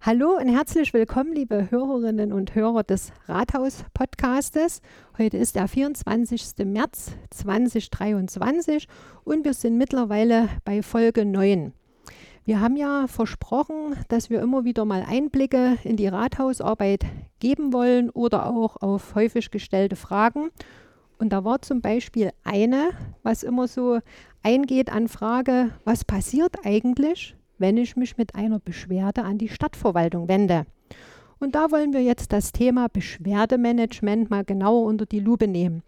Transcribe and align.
Hallo 0.00 0.36
und 0.36 0.48
herzlich 0.48 0.94
willkommen, 0.94 1.32
liebe 1.32 1.72
Hörerinnen 1.72 2.32
und 2.32 2.54
Hörer 2.54 2.84
des 2.84 3.12
Rathaus-Podcastes. 3.26 4.80
Heute 5.18 5.36
ist 5.38 5.56
der 5.56 5.66
24. 5.66 6.64
März 6.64 7.16
2023 7.30 8.86
und 9.24 9.44
wir 9.44 9.54
sind 9.54 9.76
mittlerweile 9.76 10.50
bei 10.64 10.82
Folge 10.82 11.24
9. 11.24 11.72
Wir 12.44 12.60
haben 12.60 12.76
ja 12.76 13.08
versprochen, 13.08 13.96
dass 14.06 14.30
wir 14.30 14.40
immer 14.40 14.64
wieder 14.64 14.84
mal 14.84 15.04
Einblicke 15.06 15.78
in 15.82 15.96
die 15.96 16.06
Rathausarbeit 16.06 17.04
geben 17.40 17.72
wollen 17.72 18.08
oder 18.08 18.46
auch 18.46 18.76
auf 18.80 19.16
häufig 19.16 19.50
gestellte 19.50 19.96
Fragen. 19.96 20.50
Und 21.18 21.30
da 21.30 21.44
war 21.44 21.60
zum 21.60 21.80
Beispiel 21.80 22.30
eine, 22.44 22.90
was 23.24 23.42
immer 23.42 23.66
so 23.66 23.98
eingeht 24.44 24.92
an 24.92 25.08
Frage, 25.08 25.72
was 25.84 26.04
passiert 26.04 26.64
eigentlich, 26.64 27.34
wenn 27.58 27.76
ich 27.76 27.96
mich 27.96 28.16
mit 28.16 28.34
einer 28.34 28.58
Beschwerde 28.58 29.24
an 29.24 29.38
die 29.38 29.48
Stadtverwaltung 29.48 30.28
wende. 30.28 30.66
Und 31.38 31.54
da 31.54 31.70
wollen 31.70 31.92
wir 31.92 32.02
jetzt 32.02 32.32
das 32.32 32.52
Thema 32.52 32.88
Beschwerdemanagement 32.88 34.30
mal 34.30 34.44
genauer 34.44 34.84
unter 34.84 35.06
die 35.06 35.20
Lupe 35.20 35.46
nehmen. 35.46 35.82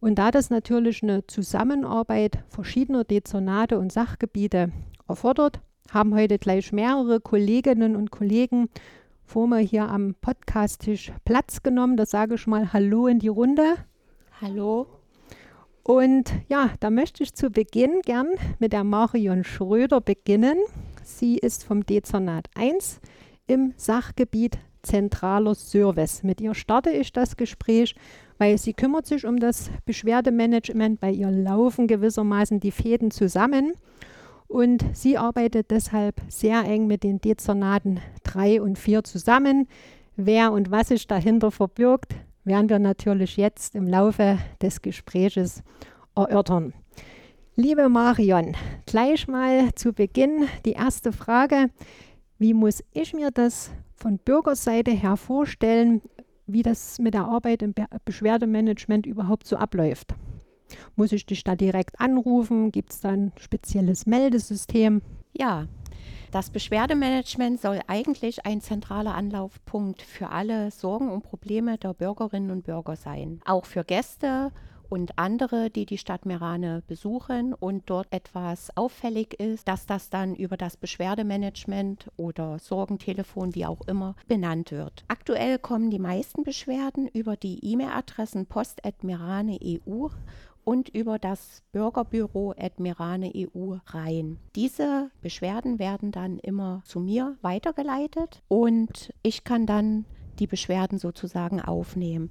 Und 0.00 0.16
da 0.16 0.30
das 0.30 0.50
natürlich 0.50 1.02
eine 1.02 1.26
Zusammenarbeit 1.26 2.40
verschiedener 2.48 3.04
Dezernate 3.04 3.78
und 3.78 3.92
Sachgebiete 3.92 4.72
erfordert, 5.08 5.60
haben 5.90 6.14
heute 6.14 6.38
gleich 6.38 6.72
mehrere 6.72 7.20
Kolleginnen 7.20 7.96
und 7.96 8.10
Kollegen 8.10 8.68
vor 9.24 9.46
mir 9.46 9.60
hier 9.60 9.88
am 9.88 10.14
Podcasttisch 10.20 11.12
Platz 11.24 11.62
genommen. 11.62 11.96
Da 11.96 12.04
sage 12.04 12.34
ich 12.34 12.46
mal 12.46 12.72
Hallo 12.72 13.06
in 13.06 13.18
die 13.18 13.28
Runde. 13.28 13.76
Hallo. 14.40 14.86
Und 15.84 16.32
ja, 16.48 16.70
da 16.80 16.90
möchte 16.90 17.22
ich 17.22 17.34
zu 17.34 17.50
Beginn 17.50 18.02
gern 18.04 18.28
mit 18.58 18.72
der 18.72 18.84
Marion 18.84 19.44
Schröder 19.44 20.00
beginnen. 20.00 20.58
Sie 21.04 21.38
ist 21.38 21.64
vom 21.64 21.84
Dezernat 21.84 22.48
1 22.54 23.00
im 23.46 23.74
Sachgebiet 23.76 24.58
zentraler 24.82 25.54
Service. 25.54 26.22
Mit 26.22 26.40
ihr 26.40 26.54
starte 26.54 26.90
ich 26.90 27.12
das 27.12 27.36
Gespräch, 27.36 27.94
weil 28.38 28.58
sie 28.58 28.72
kümmert 28.72 29.06
sich 29.06 29.26
um 29.26 29.38
das 29.38 29.70
Beschwerdemanagement. 29.84 31.00
Bei 31.00 31.10
ihr 31.10 31.30
laufen 31.30 31.86
gewissermaßen 31.86 32.60
die 32.60 32.72
Fäden 32.72 33.10
zusammen. 33.10 33.72
Und 34.48 34.84
sie 34.92 35.16
arbeitet 35.16 35.70
deshalb 35.70 36.20
sehr 36.28 36.64
eng 36.64 36.86
mit 36.86 37.04
den 37.04 37.20
Dezernaten 37.20 38.00
3 38.24 38.60
und 38.60 38.78
4 38.78 39.04
zusammen. 39.04 39.68
Wer 40.16 40.52
und 40.52 40.70
was 40.70 40.88
sich 40.88 41.06
dahinter 41.06 41.50
verbirgt, 41.50 42.14
werden 42.44 42.68
wir 42.68 42.78
natürlich 42.78 43.36
jetzt 43.36 43.74
im 43.74 43.86
Laufe 43.86 44.38
des 44.60 44.82
Gespräches 44.82 45.62
erörtern. 46.14 46.74
Liebe 47.54 47.90
Marion, 47.90 48.56
gleich 48.86 49.28
mal 49.28 49.74
zu 49.74 49.92
Beginn 49.92 50.48
die 50.64 50.72
erste 50.72 51.12
Frage. 51.12 51.68
Wie 52.38 52.54
muss 52.54 52.82
ich 52.92 53.12
mir 53.12 53.30
das 53.30 53.70
von 53.94 54.16
Bürgerseite 54.16 54.90
her 54.90 55.18
vorstellen, 55.18 56.00
wie 56.46 56.62
das 56.62 56.98
mit 56.98 57.12
der 57.12 57.26
Arbeit 57.26 57.60
im 57.60 57.74
Be 57.74 57.84
Beschwerdemanagement 58.06 59.04
überhaupt 59.04 59.46
so 59.46 59.56
abläuft? 59.56 60.14
Muss 60.96 61.12
ich 61.12 61.26
dich 61.26 61.44
da 61.44 61.54
direkt 61.54 62.00
anrufen? 62.00 62.72
Gibt 62.72 62.94
es 62.94 63.00
da 63.00 63.10
ein 63.10 63.32
spezielles 63.38 64.06
Meldesystem? 64.06 65.02
Ja, 65.36 65.66
das 66.30 66.48
Beschwerdemanagement 66.48 67.60
soll 67.60 67.80
eigentlich 67.86 68.46
ein 68.46 68.62
zentraler 68.62 69.14
Anlaufpunkt 69.14 70.00
für 70.00 70.30
alle 70.30 70.70
Sorgen 70.70 71.10
und 71.10 71.22
Probleme 71.22 71.76
der 71.76 71.92
Bürgerinnen 71.92 72.50
und 72.50 72.64
Bürger 72.64 72.96
sein. 72.96 73.40
Auch 73.44 73.66
für 73.66 73.84
Gäste 73.84 74.52
und 74.92 75.18
andere, 75.18 75.70
die 75.70 75.86
die 75.86 75.96
Stadt 75.96 76.26
Merane 76.26 76.82
besuchen 76.86 77.54
und 77.54 77.84
dort 77.86 78.08
etwas 78.10 78.76
auffällig 78.76 79.40
ist, 79.40 79.66
dass 79.66 79.86
das 79.86 80.10
dann 80.10 80.34
über 80.34 80.58
das 80.58 80.76
Beschwerdemanagement 80.76 82.10
oder 82.18 82.58
Sorgentelefon, 82.58 83.54
wie 83.54 83.64
auch 83.64 83.80
immer, 83.86 84.16
benannt 84.28 84.70
wird. 84.70 85.06
Aktuell 85.08 85.58
kommen 85.58 85.88
die 85.88 85.98
meisten 85.98 86.42
Beschwerden 86.42 87.08
über 87.08 87.36
die 87.36 87.64
E-Mail-Adressen 87.64 88.44
post.merane.eu 88.44 90.08
und 90.62 90.90
über 90.90 91.18
das 91.18 91.62
Bürgerbüro 91.72 92.52
Admirane 92.58 93.32
EU 93.34 93.76
rein. 93.86 94.36
Diese 94.54 95.10
Beschwerden 95.22 95.78
werden 95.78 96.12
dann 96.12 96.38
immer 96.38 96.82
zu 96.84 97.00
mir 97.00 97.38
weitergeleitet 97.40 98.42
und 98.48 99.14
ich 99.22 99.44
kann 99.44 99.64
dann 99.64 100.04
die 100.38 100.46
Beschwerden 100.46 100.98
sozusagen 100.98 101.62
aufnehmen. 101.62 102.30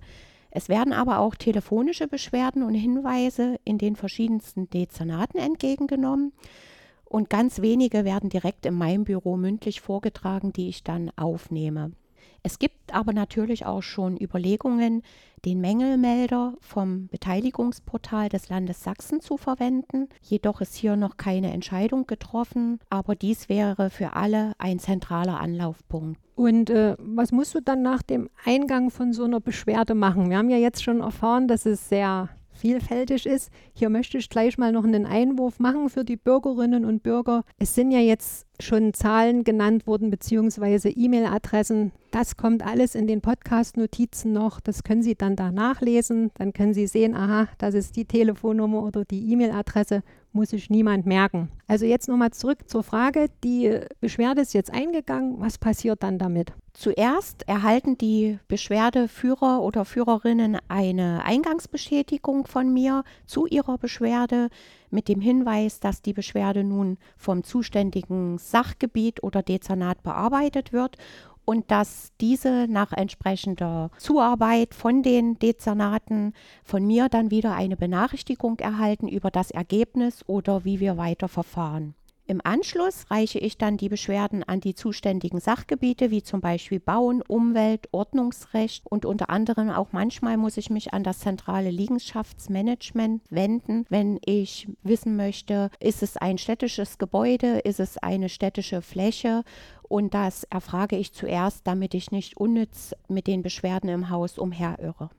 Es 0.52 0.68
werden 0.68 0.94
aber 0.94 1.20
auch 1.20 1.36
telefonische 1.36 2.08
Beschwerden 2.08 2.62
und 2.64 2.74
Hinweise 2.74 3.58
in 3.64 3.78
den 3.78 3.96
verschiedensten 3.96 4.70
Dezernaten 4.70 5.38
entgegengenommen. 5.38 6.34
Und 7.06 7.30
ganz 7.30 7.62
wenige 7.62 8.06
werden 8.06 8.30
direkt 8.30 8.66
in 8.66 8.74
meinem 8.74 9.06
Büro 9.06 9.38
mündlich 9.38 9.82
vorgetragen, 9.82 10.54
die 10.54 10.70
ich 10.70 10.84
dann 10.84 11.12
aufnehme. 11.16 11.94
Es 12.44 12.58
gibt 12.60 12.94
aber 12.94 13.14
natürlich 13.14 13.66
auch 13.66 13.84
schon 13.84 14.18
Überlegungen, 14.20 15.04
den 15.46 15.62
Mängelmelder 15.62 16.54
vom 16.60 17.08
Beteiligungsportal 17.08 18.30
des 18.30 18.50
Landes 18.50 18.84
Sachsen 18.84 19.22
zu 19.22 19.38
verwenden. 19.38 20.08
Jedoch 20.22 20.62
ist 20.62 20.76
hier 20.76 20.96
noch 20.96 21.18
keine 21.18 21.52
Entscheidung 21.52 22.08
getroffen, 22.08 22.80
aber 22.90 23.16
dies 23.16 23.50
wäre 23.50 23.90
für 23.90 24.14
alle 24.14 24.54
ein 24.58 24.80
zentraler 24.80 25.40
Anlaufpunkt. 25.40 26.20
Und 26.36 26.70
äh, 26.70 26.96
was 27.00 27.32
musst 27.32 27.54
du 27.54 27.62
dann 27.62 27.82
nach 27.82 28.02
dem 28.02 28.30
Eingang 28.46 28.90
von 28.90 29.14
so 29.14 29.24
einer 29.24 29.40
Beschwerde 29.40 29.94
machen? 29.94 30.30
Wir 30.30 30.38
haben 30.38 30.50
ja 30.50 30.58
jetzt 30.58 30.84
schon 30.84 31.02
erfahren, 31.02 31.48
dass 31.48 31.66
es 31.66 31.90
sehr 31.90 32.30
vielfältig 32.62 33.26
ist. 33.26 33.50
Hier 33.74 33.90
möchte 33.90 34.20
ich 34.20 34.30
gleich 34.30 34.58
mal 34.58 34.72
noch 34.72 34.84
einen 34.84 35.06
Einwurf 35.06 35.60
machen 35.60 35.90
für 35.90 36.06
die 36.06 36.16
Bürgerinnen 36.16 36.86
und 36.86 37.02
Bürger. 37.02 37.44
Es 37.58 37.74
sind 37.74 37.92
ja 37.92 38.00
jetzt 38.00 38.46
schon 38.60 38.94
Zahlen 38.94 39.44
genannt 39.44 39.88
worden, 39.88 40.12
beziehungsweise 40.12 40.90
E-Mail-Adressen. 40.90 41.92
Das 42.12 42.38
kommt 42.38 42.66
alles 42.66 42.94
in 42.94 43.08
den 43.08 43.22
Podcast-Notizen 43.22 44.32
noch. 44.32 44.60
Das 44.60 44.84
können 44.84 45.02
Sie 45.02 45.16
dann 45.16 45.36
da 45.36 45.52
nachlesen. 45.52 46.30
Dann 46.36 46.54
können 46.54 46.76
Sie 46.76 46.86
sehen, 46.86 47.16
aha, 47.16 47.48
das 47.58 47.74
ist 47.74 47.96
die 47.96 48.06
Telefonnummer 48.06 48.84
oder 48.84 49.04
die 49.06 49.32
E-Mail-Adresse 49.32 50.04
muss 50.34 50.50
sich 50.50 50.70
niemand 50.70 51.06
merken. 51.06 51.50
Also 51.68 51.86
jetzt 51.86 52.08
nochmal 52.08 52.32
zurück 52.32 52.70
zur 52.70 52.84
Frage, 52.84 53.28
die 53.44 53.80
Beschwerde 54.00 54.42
ist 54.42 54.54
jetzt 54.54 54.74
eingegangen, 54.74 55.40
was 55.40 55.58
passiert 55.58 56.04
dann 56.04 56.18
damit? 56.20 56.54
Zuerst 56.74 57.48
erhalten 57.50 57.98
die 57.98 58.40
Beschwerdeführer 58.48 59.62
oder 59.62 59.84
Führerinnen 59.84 60.58
eine 60.70 61.26
Eingangsbestätigung 61.26 62.48
von 62.48 62.74
mir 62.74 63.04
zu 63.26 63.46
ihrer 63.46 63.78
Beschwerde 63.78 64.48
mit 64.90 65.10
dem 65.10 65.20
Hinweis, 65.20 65.82
dass 65.82 66.02
die 66.02 66.14
Beschwerde 66.14 66.64
nun 66.64 66.98
vom 67.18 67.44
zuständigen 67.44 68.38
Sachgebiet 68.38 69.22
oder 69.22 69.44
Dezernat 69.44 70.02
bearbeitet 70.02 70.72
wird 70.72 70.98
und 71.46 71.72
dass 71.72 72.12
diese 72.22 72.68
nach 72.70 72.92
entsprechender 72.92 73.92
Zuarbeit 73.98 74.74
von 74.74 75.04
den 75.04 75.40
Dezernaten 75.40 76.34
von 76.64 76.86
mir 76.86 77.10
dann 77.10 77.32
wieder 77.32 77.56
eine 77.56 77.78
Benachrichtigung 77.78 78.60
erhalten 78.60 79.08
über 79.08 79.32
das 79.32 79.52
Ergebnis 79.52 80.24
oder 80.28 80.66
wie 80.66 80.80
wir 80.80 80.98
weiter 80.98 81.28
verfahren. 81.28 81.96
Im 82.32 82.40
Anschluss 82.46 83.12
reiche 83.12 83.40
ich 83.40 83.58
dann 83.58 83.76
die 83.76 83.90
Beschwerden 83.90 84.42
an 84.44 84.62
die 84.62 84.74
zuständigen 84.74 85.42
Sachgebiete, 85.42 86.12
wie 86.12 86.24
zum 86.24 86.40
Beispiel 86.40 86.80
Bauen, 86.80 87.22
Umwelt, 87.22 87.90
Ordnungsrecht 87.92 88.86
und 88.90 89.04
unter 89.04 89.30
anderem 89.30 89.70
auch 89.70 89.90
manchmal 89.92 90.38
muss 90.38 90.56
ich 90.56 90.70
mich 90.70 90.94
an 90.94 91.04
das 91.04 91.20
zentrale 91.20 91.70
Liegenschaftsmanagement 91.70 93.22
wenden, 93.30 93.86
wenn 93.90 94.18
ich 94.24 94.70
wissen 94.82 95.18
möchte, 95.18 95.72
ist 95.82 96.04
es 96.04 96.16
ein 96.16 96.38
städtisches 96.38 96.98
Gebäude, 96.98 97.60
ist 97.60 97.82
es 97.82 97.98
eine 97.98 98.30
städtische 98.30 98.82
Fläche 98.82 99.44
und 99.82 100.14
das 100.14 100.46
erfrage 100.46 100.96
ich 100.96 101.12
zuerst, 101.12 101.68
damit 101.68 101.94
ich 101.94 102.12
nicht 102.12 102.38
unnütz 102.38 102.96
mit 103.10 103.28
den 103.28 103.42
Beschwerden 103.42 103.90
im 103.90 104.10
Haus 104.10 104.40
umherirre. 104.40 105.10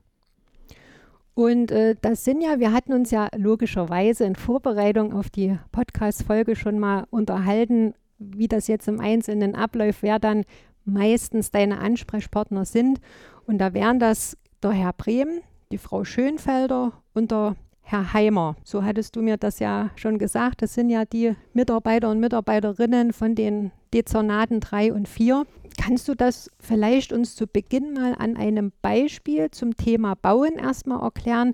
Und 1.35 1.71
äh, 1.71 1.95
das 1.99 2.23
sind 2.23 2.41
ja, 2.41 2.59
wir 2.59 2.71
hatten 2.71 2.93
uns 2.93 3.09
ja 3.09 3.27
logischerweise 3.35 4.25
in 4.25 4.35
Vorbereitung 4.35 5.13
auf 5.13 5.29
die 5.29 5.57
Podcast-Folge 5.71 6.55
schon 6.55 6.77
mal 6.77 7.07
unterhalten, 7.09 7.95
wie 8.19 8.47
das 8.47 8.67
jetzt 8.67 8.87
im 8.87 8.99
Einzelnen 8.99 9.55
abläuft, 9.55 10.03
wer 10.03 10.19
dann 10.19 10.43
meistens 10.85 11.49
deine 11.49 11.79
Ansprechpartner 11.79 12.65
sind. 12.65 12.99
Und 13.47 13.57
da 13.57 13.73
wären 13.73 13.99
das 13.99 14.37
der 14.61 14.71
Herr 14.71 14.93
Brehm, 14.93 15.41
die 15.71 15.77
Frau 15.77 16.03
Schönfelder 16.03 16.93
und 17.13 17.31
der 17.31 17.55
Herr 17.83 18.13
Heimer. 18.13 18.55
So 18.63 18.83
hattest 18.83 19.15
du 19.15 19.21
mir 19.21 19.37
das 19.37 19.59
ja 19.59 19.91
schon 19.95 20.17
gesagt. 20.17 20.61
Das 20.61 20.73
sind 20.73 20.89
ja 20.89 21.05
die 21.05 21.35
Mitarbeiter 21.53 22.09
und 22.09 22.19
Mitarbeiterinnen 22.19 23.13
von 23.13 23.35
den 23.35 23.71
Dezernaten 23.93 24.59
3 24.59 24.93
und 24.93 25.07
4. 25.07 25.45
Kannst 25.79 26.07
du 26.07 26.15
das 26.15 26.49
vielleicht 26.59 27.13
uns 27.13 27.35
zu 27.35 27.45
Beginn 27.45 27.93
mal 27.93 28.15
an 28.17 28.37
einem 28.37 28.71
Beispiel 28.81 29.51
zum 29.51 29.75
Thema 29.75 30.15
Bauen 30.15 30.53
erstmal 30.53 31.03
erklären, 31.03 31.53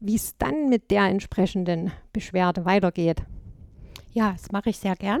wie 0.00 0.16
es 0.16 0.36
dann 0.38 0.68
mit 0.68 0.90
der 0.90 1.04
entsprechenden 1.04 1.92
Beschwerde 2.12 2.64
weitergeht? 2.64 3.22
Ja, 4.12 4.32
das 4.32 4.50
mache 4.50 4.70
ich 4.70 4.78
sehr 4.78 4.96
gern. 4.96 5.20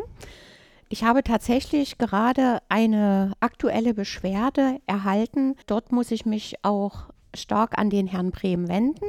Ich 0.88 1.04
habe 1.04 1.22
tatsächlich 1.22 1.98
gerade 1.98 2.60
eine 2.70 3.32
aktuelle 3.40 3.92
Beschwerde 3.92 4.80
erhalten. 4.86 5.54
Dort 5.66 5.92
muss 5.92 6.10
ich 6.10 6.24
mich 6.24 6.56
auch 6.62 7.10
stark 7.34 7.76
an 7.76 7.90
den 7.90 8.06
Herrn 8.06 8.30
Brehm 8.30 8.68
wenden. 8.68 9.04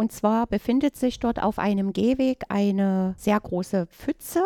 Und 0.00 0.12
zwar 0.12 0.46
befindet 0.46 0.96
sich 0.96 1.20
dort 1.20 1.42
auf 1.42 1.58
einem 1.58 1.92
Gehweg 1.92 2.44
eine 2.48 3.14
sehr 3.18 3.38
große 3.38 3.84
Pfütze 3.84 4.42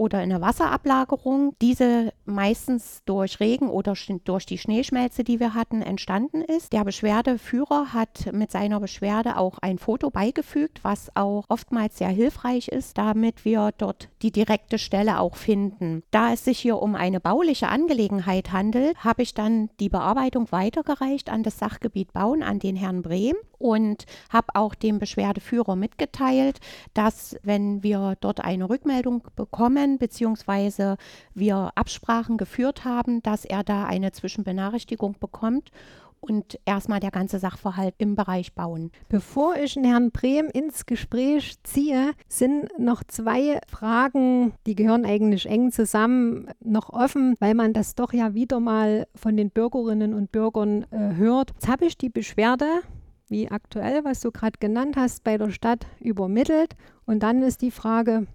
oder 0.00 0.16
eine 0.16 0.40
Wasserablagerung, 0.40 1.54
diese 1.60 2.14
meistens 2.24 3.02
durch 3.04 3.38
Regen 3.38 3.68
oder 3.68 3.92
durch 4.24 4.46
die 4.46 4.56
Schneeschmelze, 4.56 5.24
die 5.24 5.40
wir 5.40 5.52
hatten, 5.52 5.82
entstanden 5.82 6.40
ist. 6.40 6.72
Der 6.72 6.84
Beschwerdeführer 6.84 7.92
hat 7.92 8.32
mit 8.32 8.50
seiner 8.50 8.80
Beschwerde 8.80 9.36
auch 9.36 9.58
ein 9.58 9.76
Foto 9.76 10.08
beigefügt, 10.08 10.82
was 10.84 11.14
auch 11.16 11.44
oftmals 11.50 11.98
sehr 11.98 12.08
hilfreich 12.08 12.68
ist, 12.68 12.96
damit 12.96 13.44
wir 13.44 13.72
dort 13.76 14.08
die 14.22 14.32
direkte 14.32 14.78
Stelle 14.78 15.20
auch 15.20 15.36
finden. 15.36 16.02
Da 16.10 16.32
es 16.32 16.46
sich 16.46 16.58
hier 16.58 16.80
um 16.80 16.94
eine 16.94 17.20
bauliche 17.20 17.68
Angelegenheit 17.68 18.52
handelt, 18.52 19.04
habe 19.04 19.20
ich 19.20 19.34
dann 19.34 19.68
die 19.80 19.90
Bearbeitung 19.90 20.50
weitergereicht 20.50 21.28
an 21.28 21.42
das 21.42 21.58
Sachgebiet 21.58 22.14
Bauen, 22.14 22.42
an 22.42 22.58
den 22.58 22.74
Herrn 22.74 23.02
Brehm 23.02 23.36
und 23.58 24.06
habe 24.30 24.48
auch 24.54 24.74
dem 24.74 24.98
Beschwerdeführer 24.98 25.76
mitgeteilt, 25.76 26.58
dass 26.94 27.36
wenn 27.42 27.82
wir 27.82 28.16
dort 28.20 28.40
eine 28.42 28.70
Rückmeldung 28.70 29.22
bekommen, 29.36 29.89
beziehungsweise 29.98 30.96
wir 31.34 31.72
Absprachen 31.74 32.36
geführt 32.36 32.84
haben, 32.84 33.22
dass 33.22 33.44
er 33.44 33.64
da 33.64 33.84
eine 33.84 34.12
Zwischenbenachrichtigung 34.12 35.16
bekommt 35.18 35.70
und 36.20 36.58
erstmal 36.66 37.00
der 37.00 37.10
ganze 37.10 37.38
Sachverhalt 37.38 37.94
im 37.98 38.14
Bereich 38.14 38.54
Bauen. 38.54 38.90
Bevor 39.08 39.56
ich 39.56 39.76
Herrn 39.76 40.10
Brehm 40.10 40.48
ins 40.52 40.86
Gespräch 40.86 41.56
ziehe, 41.62 42.12
sind 42.28 42.68
noch 42.78 43.02
zwei 43.04 43.58
Fragen, 43.66 44.52
die 44.66 44.74
gehören 44.74 45.04
eigentlich 45.04 45.46
eng 45.46 45.72
zusammen, 45.72 46.48
noch 46.60 46.90
offen, 46.90 47.36
weil 47.40 47.54
man 47.54 47.72
das 47.72 47.94
doch 47.94 48.12
ja 48.12 48.34
wieder 48.34 48.60
mal 48.60 49.06
von 49.14 49.36
den 49.36 49.50
Bürgerinnen 49.50 50.14
und 50.14 50.30
Bürgern 50.30 50.84
äh, 50.90 51.14
hört. 51.14 51.52
Jetzt 51.54 51.68
habe 51.68 51.86
ich 51.86 51.96
die 51.96 52.10
Beschwerde 52.10 52.66
wie 53.28 53.48
aktuell, 53.48 54.04
was 54.04 54.20
du 54.20 54.32
gerade 54.32 54.58
genannt 54.58 54.96
hast, 54.96 55.24
bei 55.24 55.38
der 55.38 55.50
Stadt 55.50 55.86
übermittelt. 56.00 56.76
Und 57.06 57.22
dann 57.22 57.42
ist 57.42 57.62
die 57.62 57.70
Frage, 57.70 58.26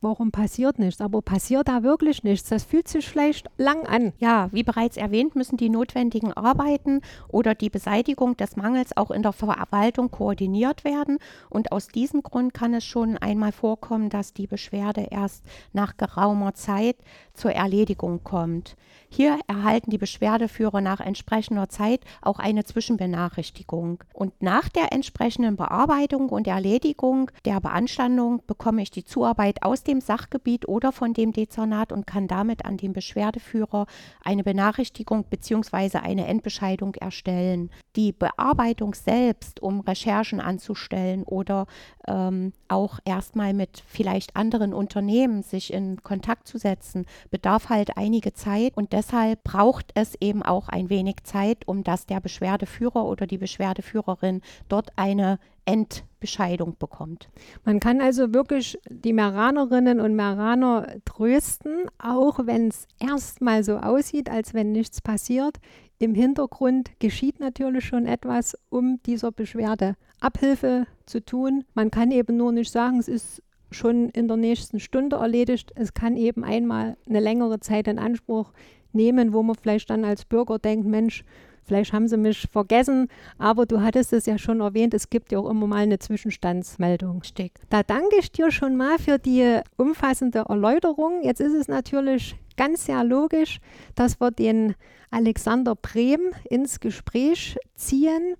warum 0.00 0.30
passiert 0.30 0.78
nichts? 0.78 1.00
Aber 1.00 1.22
passiert 1.22 1.68
da 1.68 1.82
wirklich 1.82 2.24
nichts? 2.24 2.48
Das 2.48 2.64
fühlt 2.64 2.88
sich 2.88 3.08
vielleicht 3.08 3.48
lang 3.58 3.86
an. 3.86 4.12
Ja, 4.18 4.48
wie 4.52 4.62
bereits 4.62 4.96
erwähnt, 4.96 5.36
müssen 5.36 5.56
die 5.56 5.68
notwendigen 5.68 6.32
Arbeiten 6.32 7.00
oder 7.28 7.54
die 7.54 7.70
Beseitigung 7.70 8.36
des 8.36 8.56
Mangels 8.56 8.96
auch 8.96 9.10
in 9.10 9.22
der 9.22 9.32
Verwaltung 9.32 10.10
koordiniert 10.10 10.84
werden. 10.84 11.18
Und 11.48 11.72
aus 11.72 11.88
diesem 11.88 12.22
Grund 12.22 12.54
kann 12.54 12.74
es 12.74 12.84
schon 12.84 13.18
einmal 13.18 13.52
vorkommen, 13.52 14.10
dass 14.10 14.32
die 14.32 14.46
Beschwerde 14.46 15.08
erst 15.10 15.44
nach 15.72 15.96
geraumer 15.96 16.54
Zeit 16.54 16.96
zur 17.40 17.52
Erledigung 17.52 18.22
kommt. 18.22 18.76
Hier 19.08 19.40
erhalten 19.48 19.90
die 19.90 19.98
Beschwerdeführer 19.98 20.80
nach 20.80 21.00
entsprechender 21.00 21.68
Zeit 21.68 22.02
auch 22.22 22.38
eine 22.38 22.64
Zwischenbenachrichtigung. 22.64 24.04
Und 24.12 24.40
nach 24.40 24.68
der 24.68 24.92
entsprechenden 24.92 25.56
Bearbeitung 25.56 26.28
und 26.28 26.46
Erledigung 26.46 27.30
der 27.44 27.60
Beanstandung 27.60 28.42
bekomme 28.46 28.82
ich 28.82 28.90
die 28.92 29.04
Zuarbeit 29.04 29.64
aus 29.64 29.82
dem 29.82 30.00
Sachgebiet 30.00 30.68
oder 30.68 30.92
von 30.92 31.12
dem 31.12 31.32
Dezernat 31.32 31.90
und 31.92 32.06
kann 32.06 32.28
damit 32.28 32.64
an 32.64 32.76
den 32.76 32.92
Beschwerdeführer 32.92 33.86
eine 34.22 34.44
Benachrichtigung 34.44 35.24
bzw. 35.24 35.98
eine 35.98 36.26
Endbescheidung 36.26 36.94
erstellen. 36.94 37.70
Die 37.96 38.12
Bearbeitung 38.12 38.94
selbst, 38.94 39.60
um 39.60 39.80
Recherchen 39.80 40.40
anzustellen 40.40 41.24
oder 41.24 41.66
ähm, 42.06 42.52
auch 42.68 43.00
erstmal 43.04 43.54
mit 43.54 43.82
vielleicht 43.86 44.36
anderen 44.36 44.72
Unternehmen 44.72 45.42
sich 45.42 45.72
in 45.72 46.02
Kontakt 46.02 46.46
zu 46.46 46.58
setzen, 46.58 47.06
bedarf 47.30 47.68
halt 47.68 47.96
einige 47.96 48.32
Zeit 48.32 48.76
und 48.76 48.92
deshalb 48.92 49.42
braucht 49.44 49.92
es 49.94 50.14
eben 50.20 50.42
auch 50.42 50.68
ein 50.68 50.90
wenig 50.90 51.16
Zeit, 51.24 51.66
um 51.66 51.84
dass 51.84 52.06
der 52.06 52.20
Beschwerdeführer 52.20 53.04
oder 53.04 53.26
die 53.26 53.38
Beschwerdeführerin 53.38 54.40
dort 54.68 54.90
eine 54.96 55.38
Endbescheidung 55.64 56.76
bekommt. 56.78 57.28
Man 57.64 57.80
kann 57.80 58.00
also 58.00 58.34
wirklich 58.34 58.78
die 58.88 59.12
Meranerinnen 59.12 60.00
und 60.00 60.16
Meraner 60.16 60.96
trösten, 61.04 61.86
auch 61.98 62.40
wenn 62.46 62.68
es 62.68 62.86
erstmal 62.98 63.62
so 63.62 63.76
aussieht, 63.76 64.30
als 64.30 64.52
wenn 64.54 64.72
nichts 64.72 65.00
passiert. 65.00 65.58
Im 65.98 66.14
Hintergrund 66.14 66.90
geschieht 66.98 67.40
natürlich 67.40 67.84
schon 67.84 68.06
etwas, 68.06 68.56
um 68.70 69.00
dieser 69.04 69.32
Beschwerde 69.32 69.96
Abhilfe 70.18 70.86
zu 71.06 71.24
tun. 71.24 71.64
Man 71.74 71.90
kann 71.90 72.10
eben 72.10 72.36
nur 72.36 72.52
nicht 72.52 72.72
sagen, 72.72 72.98
es 72.98 73.08
ist 73.08 73.42
schon 73.70 74.08
in 74.10 74.28
der 74.28 74.36
nächsten 74.36 74.80
Stunde 74.80 75.16
erledigt. 75.16 75.72
Es 75.74 75.94
kann 75.94 76.16
eben 76.16 76.44
einmal 76.44 76.96
eine 77.08 77.20
längere 77.20 77.60
Zeit 77.60 77.88
in 77.88 77.98
Anspruch 77.98 78.52
nehmen, 78.92 79.32
wo 79.32 79.42
man 79.42 79.56
vielleicht 79.56 79.90
dann 79.90 80.04
als 80.04 80.24
Bürger 80.24 80.58
denkt, 80.58 80.86
Mensch, 80.86 81.24
vielleicht 81.62 81.92
haben 81.92 82.08
sie 82.08 82.16
mich 82.16 82.48
vergessen, 82.50 83.08
aber 83.38 83.66
du 83.66 83.80
hattest 83.80 84.12
es 84.12 84.26
ja 84.26 84.38
schon 84.38 84.60
erwähnt, 84.60 84.94
es 84.94 85.10
gibt 85.10 85.30
ja 85.30 85.38
auch 85.38 85.48
immer 85.48 85.66
mal 85.66 85.76
eine 85.76 85.98
Zwischenstandsmeldung. 85.98 87.22
Stick. 87.22 87.52
Da 87.68 87.82
danke 87.82 88.16
ich 88.18 88.32
dir 88.32 88.50
schon 88.50 88.76
mal 88.76 88.98
für 88.98 89.18
die 89.18 89.60
umfassende 89.76 90.46
Erläuterung. 90.48 91.22
Jetzt 91.22 91.40
ist 91.40 91.54
es 91.54 91.68
natürlich 91.68 92.36
ganz 92.56 92.86
sehr 92.86 93.04
logisch, 93.04 93.60
dass 93.94 94.20
wir 94.20 94.30
den 94.30 94.74
Alexander 95.10 95.74
Brehm 95.76 96.20
ins 96.48 96.80
Gespräch 96.80 97.56
ziehen. 97.74 98.34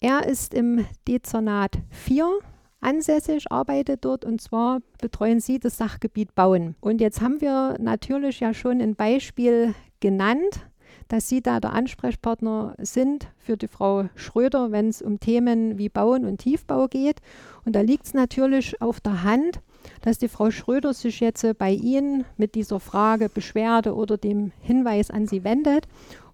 Er 0.00 0.26
ist 0.26 0.54
im 0.54 0.86
Dezernat 1.08 1.78
4 1.90 2.38
ansässig, 2.80 3.50
arbeitet 3.50 4.04
dort 4.04 4.24
und 4.24 4.40
zwar 4.40 4.80
betreuen 5.00 5.40
sie 5.40 5.58
das 5.58 5.76
Sachgebiet 5.76 6.34
Bauen. 6.34 6.76
Und 6.80 7.00
jetzt 7.00 7.20
haben 7.20 7.40
wir 7.40 7.76
natürlich 7.80 8.40
ja 8.40 8.54
schon 8.54 8.80
ein 8.80 8.94
Beispiel 8.94 9.74
genannt, 10.00 10.66
dass 11.08 11.28
Sie 11.28 11.40
da 11.40 11.60
der 11.60 11.72
Ansprechpartner 11.72 12.74
sind 12.78 13.28
für 13.38 13.56
die 13.56 13.68
Frau 13.68 14.08
Schröder, 14.14 14.72
wenn 14.72 14.88
es 14.88 15.02
um 15.02 15.20
Themen 15.20 15.78
wie 15.78 15.88
Bauen 15.88 16.24
und 16.24 16.38
Tiefbau 16.38 16.88
geht. 16.88 17.20
Und 17.64 17.76
da 17.76 17.80
liegt 17.80 18.06
es 18.06 18.14
natürlich 18.14 18.80
auf 18.80 19.00
der 19.00 19.22
Hand, 19.22 19.60
dass 20.02 20.18
die 20.18 20.28
Frau 20.28 20.50
Schröder 20.50 20.94
sich 20.94 21.20
jetzt 21.20 21.46
bei 21.58 21.70
Ihnen 21.70 22.24
mit 22.36 22.54
dieser 22.54 22.80
Frage, 22.80 23.28
Beschwerde 23.28 23.94
oder 23.94 24.16
dem 24.16 24.52
Hinweis 24.60 25.10
an 25.10 25.26
Sie 25.26 25.44
wendet 25.44 25.86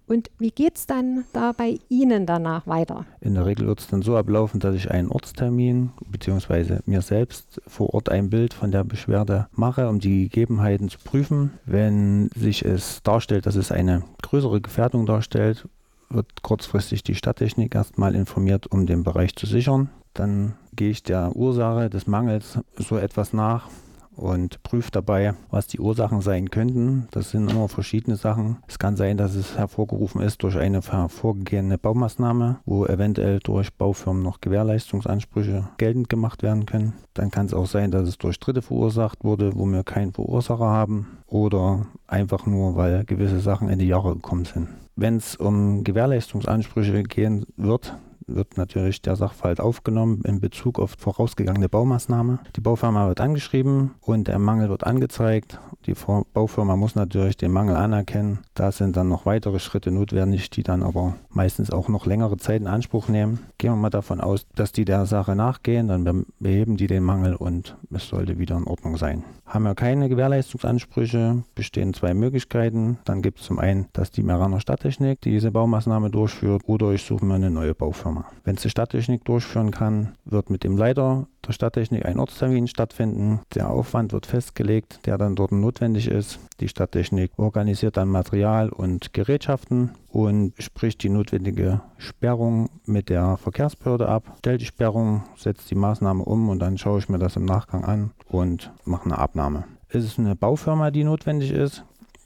und 0.07 0.29
wie 0.37 0.51
geht 0.51 0.77
es 0.77 0.85
dann 0.85 1.23
da 1.33 1.53
bei 1.53 1.79
Ihnen 1.89 2.25
danach 2.25 2.67
weiter? 2.67 3.05
In 3.21 3.35
der 3.35 3.45
Regel 3.45 3.67
wird 3.67 3.79
es 3.79 3.87
dann 3.87 4.01
so 4.01 4.17
ablaufen, 4.17 4.59
dass 4.59 4.75
ich 4.75 4.91
einen 4.91 5.09
Ortstermin 5.09 5.91
bzw. 6.09 6.79
mir 6.85 7.01
selbst 7.01 7.61
vor 7.67 7.93
Ort 7.93 8.09
ein 8.09 8.29
Bild 8.29 8.53
von 8.53 8.71
der 8.71 8.83
Beschwerde 8.83 9.47
mache, 9.53 9.87
um 9.87 9.99
die 9.99 10.23
Gegebenheiten 10.23 10.89
zu 10.89 10.97
prüfen. 10.99 11.51
Wenn 11.65 12.29
sich 12.35 12.65
es 12.65 13.01
darstellt, 13.03 13.45
dass 13.45 13.55
es 13.55 13.71
eine 13.71 14.03
größere 14.21 14.61
Gefährdung 14.61 15.05
darstellt, 15.05 15.67
wird 16.09 16.43
kurzfristig 16.43 17.03
die 17.03 17.15
Stadttechnik 17.15 17.73
erstmal 17.73 18.15
informiert, 18.15 18.67
um 18.67 18.85
den 18.85 19.03
Bereich 19.03 19.35
zu 19.35 19.45
sichern. 19.45 19.89
Dann 20.13 20.53
gehe 20.75 20.91
ich 20.91 21.03
der 21.03 21.35
Ursache 21.35 21.89
des 21.89 22.07
Mangels 22.07 22.59
so 22.77 22.97
etwas 22.97 23.33
nach, 23.33 23.69
und 24.15 24.61
prüft 24.63 24.95
dabei, 24.95 25.33
was 25.49 25.67
die 25.67 25.79
Ursachen 25.79 26.21
sein 26.21 26.49
könnten. 26.49 27.07
Das 27.11 27.31
sind 27.31 27.49
immer 27.49 27.67
verschiedene 27.67 28.15
Sachen. 28.15 28.57
Es 28.67 28.79
kann 28.79 28.95
sein, 28.95 29.17
dass 29.17 29.35
es 29.35 29.57
hervorgerufen 29.57 30.21
ist 30.21 30.43
durch 30.43 30.57
eine 30.57 30.81
hervorgegangene 30.81 31.77
Baumaßnahme, 31.77 32.59
wo 32.65 32.85
eventuell 32.85 33.39
durch 33.39 33.73
Baufirmen 33.73 34.23
noch 34.23 34.41
Gewährleistungsansprüche 34.41 35.69
geltend 35.77 36.09
gemacht 36.09 36.43
werden 36.43 36.65
können. 36.65 36.93
Dann 37.13 37.31
kann 37.31 37.45
es 37.45 37.53
auch 37.53 37.67
sein, 37.67 37.91
dass 37.91 38.07
es 38.07 38.17
durch 38.17 38.39
Dritte 38.39 38.61
verursacht 38.61 39.23
wurde, 39.23 39.55
wo 39.55 39.65
wir 39.65 39.83
keinen 39.83 40.13
Verursacher 40.13 40.65
haben 40.65 41.17
oder 41.27 41.85
einfach 42.07 42.45
nur, 42.45 42.75
weil 42.75 43.05
gewisse 43.05 43.39
Sachen 43.39 43.69
in 43.69 43.79
die 43.79 43.87
Jahre 43.87 44.13
gekommen 44.13 44.45
sind. 44.45 44.67
Wenn 44.95 45.17
es 45.17 45.35
um 45.35 45.83
Gewährleistungsansprüche 45.83 47.03
gehen 47.03 47.45
wird, 47.57 47.95
wird 48.27 48.57
natürlich 48.57 49.01
der 49.01 49.15
Sachverhalt 49.15 49.59
aufgenommen 49.59 50.21
in 50.25 50.39
Bezug 50.39 50.79
auf 50.79 50.95
vorausgegangene 50.97 51.69
Baumaßnahme. 51.69 52.39
Die 52.55 52.61
Baufirma 52.61 53.07
wird 53.07 53.21
angeschrieben 53.21 53.91
und 54.01 54.27
der 54.27 54.39
Mangel 54.39 54.69
wird 54.69 54.85
angezeigt. 54.85 55.59
Die 55.85 55.95
Baufirma 56.33 56.75
muss 56.75 56.95
natürlich 56.95 57.37
den 57.37 57.51
Mangel 57.51 57.75
anerkennen. 57.75 58.39
Da 58.53 58.71
sind 58.71 58.95
dann 58.95 59.09
noch 59.09 59.25
weitere 59.25 59.59
Schritte 59.59 59.91
notwendig, 59.91 60.49
die 60.49 60.63
dann 60.63 60.83
aber 60.83 61.15
meistens 61.29 61.71
auch 61.71 61.89
noch 61.89 62.05
längere 62.05 62.37
Zeit 62.37 62.61
in 62.61 62.67
Anspruch 62.67 63.09
nehmen. 63.09 63.39
Gehen 63.57 63.71
wir 63.71 63.75
mal 63.75 63.89
davon 63.89 64.21
aus, 64.21 64.45
dass 64.55 64.71
die 64.71 64.85
der 64.85 65.05
Sache 65.05 65.35
nachgehen, 65.35 65.87
dann 65.87 66.25
beheben 66.39 66.77
die 66.77 66.87
den 66.87 67.03
Mangel 67.03 67.35
und 67.35 67.77
es 67.91 68.07
sollte 68.07 68.39
wieder 68.39 68.57
in 68.57 68.65
Ordnung 68.65 68.97
sein. 68.97 69.23
Haben 69.45 69.63
wir 69.63 69.75
keine 69.75 70.09
Gewährleistungsansprüche, 70.09 71.43
bestehen 71.53 71.93
zwei 71.93 72.13
Möglichkeiten. 72.13 72.97
Dann 73.05 73.21
gibt 73.21 73.39
es 73.39 73.45
zum 73.45 73.59
einen, 73.59 73.87
dass 73.93 74.09
die 74.09 74.23
Meraner 74.23 74.59
Stadttechnik 74.59 75.21
diese 75.21 75.51
Baumaßnahme 75.51 76.09
durchführt 76.09 76.63
oder 76.65 76.91
ich 76.91 77.03
suche 77.03 77.25
mir 77.25 77.35
eine 77.35 77.51
neue 77.51 77.75
Baufirma. 77.75 78.12
Wenn 78.43 78.55
es 78.55 78.61
die 78.61 78.69
Stadttechnik 78.69 79.25
durchführen 79.25 79.71
kann, 79.71 80.15
wird 80.25 80.49
mit 80.49 80.63
dem 80.63 80.77
Leiter 80.77 81.27
der 81.47 81.53
Stadttechnik 81.53 82.05
ein 82.05 82.19
Ortstermin 82.19 82.67
stattfinden. 82.67 83.41
Der 83.55 83.69
Aufwand 83.69 84.13
wird 84.13 84.25
festgelegt, 84.25 85.05
der 85.05 85.17
dann 85.17 85.35
dort 85.35 85.51
notwendig 85.51 86.07
ist. 86.07 86.39
Die 86.59 86.67
Stadttechnik 86.67 87.31
organisiert 87.37 87.97
dann 87.97 88.09
Material 88.09 88.69
und 88.69 89.13
Gerätschaften 89.13 89.91
und 90.09 90.53
spricht 90.59 91.03
die 91.03 91.09
notwendige 91.09 91.81
Sperrung 91.97 92.69
mit 92.85 93.09
der 93.09 93.37
Verkehrsbehörde 93.37 94.07
ab, 94.07 94.35
stellt 94.39 94.61
die 94.61 94.65
Sperrung, 94.65 95.23
setzt 95.35 95.69
die 95.71 95.75
Maßnahme 95.75 96.23
um 96.23 96.49
und 96.49 96.59
dann 96.59 96.77
schaue 96.77 96.99
ich 96.99 97.09
mir 97.09 97.19
das 97.19 97.35
im 97.35 97.45
Nachgang 97.45 97.83
an 97.83 98.11
und 98.29 98.71
mache 98.85 99.05
eine 99.05 99.17
Abnahme. 99.17 99.65
Ist 99.89 100.05
es 100.05 100.19
eine 100.19 100.35
Baufirma, 100.35 100.91
die 100.91 101.03
notwendig 101.03 101.51
ist, 101.51 101.83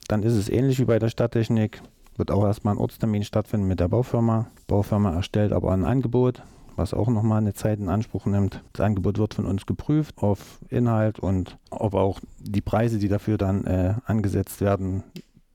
dann 0.07 0.23
ist 0.23 0.33
es 0.33 0.49
ähnlich 0.49 0.79
wie 0.79 0.85
bei 0.85 0.99
der 0.99 1.09
Stadttechnik. 1.09 1.81
Wird 2.17 2.31
auch 2.31 2.43
erstmal 2.43 2.75
ein 2.75 2.79
Ortstermin 2.79 3.23
stattfinden 3.23 3.67
mit 3.67 3.79
der 3.79 3.87
Baufirma. 3.87 4.47
Baufirma 4.67 5.13
erstellt 5.13 5.53
aber 5.53 5.71
ein 5.71 5.85
Angebot, 5.85 6.41
was 6.75 6.93
auch 6.93 7.09
nochmal 7.09 7.37
eine 7.37 7.53
Zeit 7.53 7.79
in 7.79 7.89
Anspruch 7.89 8.25
nimmt. 8.25 8.63
Das 8.73 8.85
Angebot 8.85 9.19
wird 9.19 9.35
von 9.35 9.45
uns 9.45 9.67
geprüft 9.67 10.17
auf 10.17 10.59
Inhalt 10.69 11.19
und 11.19 11.57
ob 11.69 11.93
auch 11.93 12.19
die 12.39 12.61
Preise, 12.61 12.97
die 12.97 13.07
dafür 13.07 13.37
dann 13.37 13.65
äh, 13.65 13.93
angesetzt 14.05 14.61
werden, 14.61 15.03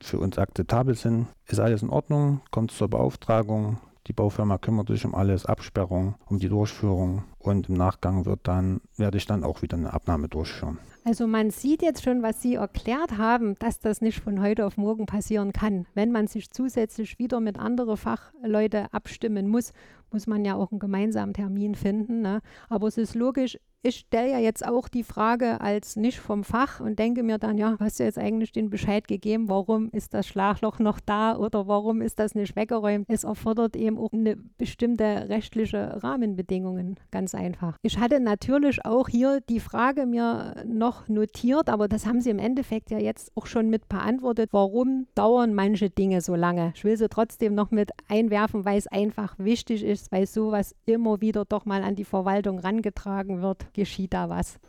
für 0.01 0.19
uns 0.19 0.37
akzeptabel 0.37 0.95
sind. 0.95 1.27
Ist 1.47 1.59
alles 1.59 1.81
in 1.81 1.89
Ordnung, 1.89 2.41
kommt 2.49 2.71
zur 2.71 2.87
Beauftragung. 2.89 3.77
Die 4.07 4.13
Baufirma 4.13 4.57
kümmert 4.57 4.89
sich 4.89 5.05
um 5.05 5.15
alles, 5.15 5.45
Absperrung, 5.45 6.15
um 6.25 6.37
die 6.37 6.49
Durchführung 6.49 7.23
und 7.39 7.69
im 7.69 7.75
Nachgang 7.75 8.25
wird 8.25 8.41
dann, 8.43 8.81
werde 8.97 9.17
ich 9.17 9.25
dann 9.25 9.43
auch 9.43 9.61
wieder 9.61 9.77
eine 9.77 9.93
Abnahme 9.93 10.27
durchführen. 10.27 10.77
Also 11.05 11.27
man 11.27 11.51
sieht 11.51 11.81
jetzt 11.81 12.03
schon, 12.03 12.21
was 12.21 12.41
Sie 12.41 12.55
erklärt 12.55 13.17
haben, 13.17 13.55
dass 13.55 13.79
das 13.79 14.01
nicht 14.01 14.19
von 14.19 14.41
heute 14.41 14.65
auf 14.65 14.77
morgen 14.77 15.05
passieren 15.05 15.51
kann. 15.51 15.85
Wenn 15.93 16.11
man 16.11 16.27
sich 16.27 16.49
zusätzlich 16.51 17.19
wieder 17.19 17.39
mit 17.39 17.59
anderen 17.59 17.97
Fachleuten 17.97 18.87
abstimmen 18.91 19.47
muss, 19.49 19.73
muss 20.11 20.27
man 20.27 20.45
ja 20.45 20.55
auch 20.55 20.71
einen 20.71 20.79
gemeinsamen 20.79 21.33
Termin 21.33 21.75
finden. 21.75 22.21
Ne? 22.21 22.41
Aber 22.69 22.87
es 22.87 22.97
ist 22.97 23.15
logisch, 23.15 23.57
ich 23.83 23.97
stelle 23.97 24.31
ja 24.31 24.39
jetzt 24.39 24.65
auch 24.65 24.87
die 24.87 25.03
Frage 25.03 25.59
als 25.59 25.97
nicht 25.97 26.19
vom 26.19 26.45
Fach 26.45 26.79
und 26.79 26.97
denke 26.99 27.21
mir 27.21 27.37
dann, 27.37 27.57
ja, 27.57 27.75
hast 27.79 27.99
du 27.99 28.05
jetzt 28.05 28.17
eigentlich 28.17 28.53
den 28.53 28.69
Bescheid 28.69 29.07
gegeben, 29.09 29.49
warum 29.49 29.89
ist 29.89 30.13
das 30.13 30.25
Schlagloch 30.25 30.79
noch 30.79 31.01
da 31.01 31.35
oder 31.35 31.67
warum 31.67 32.01
ist 32.01 32.17
das 32.17 32.33
nicht 32.33 32.55
weggeräumt? 32.55 33.05
Es 33.09 33.25
erfordert 33.25 33.75
eben 33.75 33.97
auch 33.97 34.13
eine 34.13 34.37
bestimmte 34.57 35.27
rechtliche 35.27 36.01
Rahmenbedingungen, 36.01 36.97
ganz 37.11 37.35
einfach. 37.35 37.77
Ich 37.81 37.97
hatte 37.99 38.21
natürlich 38.21 38.85
auch 38.85 39.09
hier 39.09 39.41
die 39.49 39.59
Frage 39.59 40.05
mir 40.05 40.63
noch 40.65 41.09
notiert, 41.09 41.67
aber 41.67 41.89
das 41.89 42.05
haben 42.05 42.21
Sie 42.21 42.29
im 42.29 42.39
Endeffekt 42.39 42.89
ja 42.89 42.99
jetzt 42.99 43.33
auch 43.35 43.47
schon 43.47 43.69
mit 43.69 43.89
beantwortet, 43.89 44.49
warum 44.53 45.07
dauern 45.13 45.53
manche 45.53 45.89
Dinge 45.89 46.21
so 46.21 46.35
lange. 46.35 46.71
Ich 46.75 46.85
will 46.85 46.95
sie 46.95 47.09
trotzdem 47.09 47.53
noch 47.53 47.71
mit 47.71 47.91
einwerfen, 48.07 48.63
weil 48.63 48.77
es 48.77 48.87
einfach 48.87 49.35
wichtig 49.37 49.83
ist, 49.83 50.09
weil 50.13 50.25
sowas 50.25 50.73
immer 50.85 51.19
wieder 51.19 51.43
doch 51.43 51.65
mal 51.65 51.83
an 51.83 51.95
die 51.95 52.05
Verwaltung 52.05 52.59
rangetragen 52.59 53.41
wird 53.41 53.72
geschieht 53.73 54.13
da 54.13 54.29
was? 54.29 54.59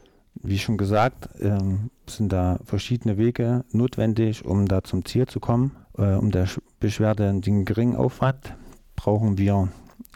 Wie 0.43 0.59
schon 0.59 0.77
gesagt, 0.77 1.29
ähm, 1.41 1.91
sind 2.09 2.33
da 2.33 2.59
verschiedene 2.65 3.17
Wege 3.17 3.65
notwendig, 3.71 4.45
um 4.45 4.67
da 4.67 4.83
zum 4.83 5.05
Ziel 5.05 5.27
zu 5.27 5.41
kommen. 5.41 5.77
Äh, 5.97 6.15
um 6.15 6.31
der 6.31 6.49
Beschwerde 6.81 7.33
den 7.41 7.65
geringen 7.65 7.97
Aufwand 7.97 8.55
brauchen 8.97 9.39
wir 9.39 9.69